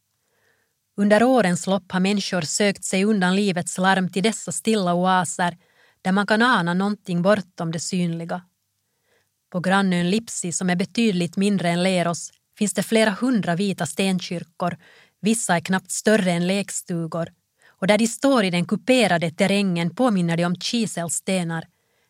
Under 0.96 1.22
årens 1.22 1.66
lopp 1.66 1.92
har 1.92 2.00
människor 2.00 2.40
sökt 2.40 2.85
sig 2.85 3.04
undan 3.04 3.37
livets 3.37 3.78
larm 3.78 4.12
till 4.12 4.22
dessa 4.22 4.52
stilla 4.52 4.94
oaser 4.94 5.56
där 6.06 6.12
man 6.12 6.26
kan 6.26 6.42
ana 6.42 6.74
någonting 6.74 7.22
bortom 7.22 7.72
det 7.72 7.80
synliga. 7.80 8.42
På 9.50 9.60
grannön 9.60 10.10
Lipsi, 10.10 10.52
som 10.52 10.70
är 10.70 10.76
betydligt 10.76 11.36
mindre 11.36 11.68
än 11.68 11.82
Leros, 11.82 12.30
finns 12.58 12.74
det 12.74 12.82
flera 12.82 13.10
hundra 13.10 13.56
vita 13.56 13.86
stenkyrkor, 13.86 14.76
vissa 15.20 15.56
är 15.56 15.60
knappt 15.60 15.90
större 15.90 16.32
än 16.32 16.46
lekstugor, 16.46 17.32
och 17.68 17.86
där 17.86 17.98
de 17.98 18.06
står 18.06 18.44
i 18.44 18.50
den 18.50 18.66
kuperade 18.66 19.30
terrängen 19.30 19.94
påminner 19.94 20.36
de 20.36 20.44
om 20.44 20.56
kiselstenar, 20.56 21.64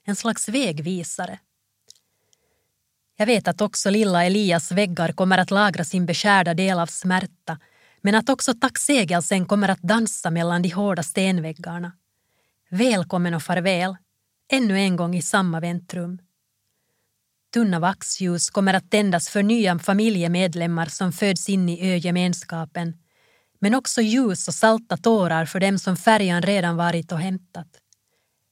en 0.04 0.16
slags 0.16 0.48
vägvisare. 0.48 1.38
Jag 3.16 3.26
vet 3.26 3.48
att 3.48 3.60
också 3.60 3.90
lilla 3.90 4.24
Elias 4.24 4.72
väggar 4.72 5.12
kommer 5.12 5.38
att 5.38 5.50
lagra 5.50 5.84
sin 5.84 6.06
beskärda 6.06 6.54
del 6.54 6.78
av 6.78 6.86
smärta 6.86 7.58
men 8.00 8.14
att 8.14 8.28
också 8.28 8.54
tacksägelsen 8.54 9.46
kommer 9.46 9.68
att 9.68 9.82
dansa 9.82 10.30
mellan 10.30 10.62
de 10.62 10.70
hårda 10.70 11.02
stenväggarna. 11.02 11.92
Välkommen 12.68 13.34
och 13.34 13.42
farväl, 13.42 13.96
ännu 14.52 14.78
en 14.78 14.96
gång 14.96 15.14
i 15.14 15.22
samma 15.22 15.60
väntrum. 15.60 16.18
Tunna 17.52 17.80
vaxljus 17.80 18.50
kommer 18.50 18.74
att 18.74 18.90
tändas 18.90 19.28
för 19.28 19.42
nya 19.42 19.78
familjemedlemmar 19.78 20.86
som 20.86 21.12
föds 21.12 21.48
in 21.48 21.68
i 21.68 21.92
ögemenskapen 21.92 22.96
men 23.58 23.74
också 23.74 24.02
ljus 24.02 24.48
och 24.48 24.54
salta 24.54 24.96
tårar 24.96 25.44
för 25.44 25.60
dem 25.60 25.78
som 25.78 25.96
färjan 25.96 26.42
redan 26.42 26.76
varit 26.76 27.12
och 27.12 27.18
hämtat. 27.18 27.68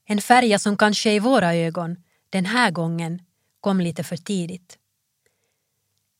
En 0.07 0.21
färja 0.21 0.59
som 0.59 0.77
kanske 0.77 1.11
i 1.13 1.19
våra 1.19 1.55
ögon, 1.55 1.95
den 2.29 2.45
här 2.45 2.71
gången, 2.71 3.21
kom 3.61 3.81
lite 3.81 4.03
för 4.03 4.17
tidigt. 4.17 4.77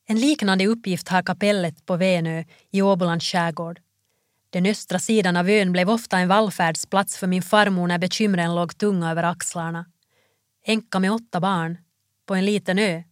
En 0.08 0.20
liknande 0.20 0.68
uppgift 0.68 1.10
har 1.10 1.24
kapellet 1.24 1.86
på 1.86 1.98
Venö 1.98 2.44
i 2.72 2.82
Åbolands 2.82 3.26
skärgård. 3.26 3.80
Den 4.56 4.66
östra 4.66 5.00
sidan 5.00 5.38
av 5.38 5.50
ön 5.50 5.72
blev 5.72 5.90
ofta 5.90 6.18
en 6.18 6.28
vallfärdsplats 6.28 7.18
för 7.18 7.28
min 7.28 7.42
farmor 7.42 7.88
när 7.88 7.98
bekymren 7.98 8.56
låg 8.56 8.78
tunga 8.78 9.12
över 9.12 9.24
axlarna. 9.24 9.86
Enka 10.66 11.00
med 11.00 11.12
åtta 11.12 11.40
barn, 11.40 11.78
på 12.26 12.36
en 12.36 12.46
liten 12.46 12.80
ö. 12.80 13.04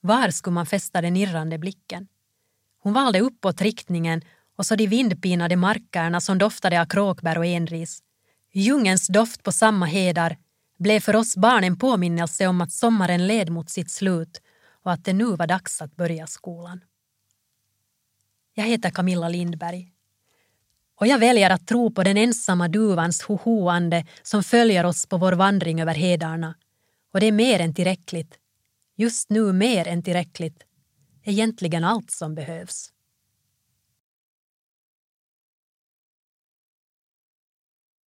Var 0.00 0.30
skulle 0.30 0.54
man 0.54 0.66
fästa 0.66 1.00
den 1.00 1.16
irrande 1.16 1.58
blicken? 1.58 2.08
Hon 2.80 2.92
valde 2.92 3.20
uppåt 3.20 3.60
riktningen 3.60 4.22
och 4.56 4.66
så 4.66 4.76
de 4.76 4.86
vindpinade 4.86 5.56
markerna 5.56 6.20
som 6.20 6.38
doftade 6.38 6.80
av 6.80 6.86
kråkbär 6.86 7.38
och 7.38 7.46
enris. 7.46 8.02
Djungens 8.52 9.06
doft 9.06 9.42
på 9.42 9.52
samma 9.52 9.86
hedar 9.86 10.36
blev 10.78 11.00
för 11.00 11.16
oss 11.16 11.36
barn 11.36 11.64
en 11.64 11.78
påminnelse 11.78 12.46
om 12.46 12.60
att 12.60 12.72
sommaren 12.72 13.26
led 13.26 13.50
mot 13.50 13.70
sitt 13.70 13.90
slut 13.90 14.42
och 14.82 14.92
att 14.92 15.04
det 15.04 15.12
nu 15.12 15.36
var 15.36 15.46
dags 15.46 15.82
att 15.82 15.96
börja 15.96 16.26
skolan. 16.26 16.80
Jag 18.54 18.64
heter 18.64 18.90
Camilla 18.90 19.28
Lindberg 19.28 19.92
och 21.00 21.06
jag 21.06 21.18
väljer 21.18 21.50
att 21.50 21.66
tro 21.66 21.90
på 21.90 22.02
den 22.02 22.16
ensamma 22.16 22.68
duvans 22.68 23.22
hohoande 23.22 24.06
som 24.22 24.42
följer 24.42 24.84
oss 24.86 25.06
på 25.06 25.16
vår 25.16 25.32
vandring 25.32 25.80
över 25.80 25.94
hedarna. 25.94 26.54
Och 27.12 27.20
det 27.20 27.26
är 27.26 27.32
mer 27.32 27.60
än 27.60 27.74
tillräckligt. 27.74 28.34
Just 28.96 29.30
nu 29.30 29.52
mer 29.52 29.88
än 29.88 30.02
tillräckligt. 30.02 30.62
Egentligen 31.24 31.84
allt 31.84 32.10
som 32.10 32.34
behövs. 32.34 32.92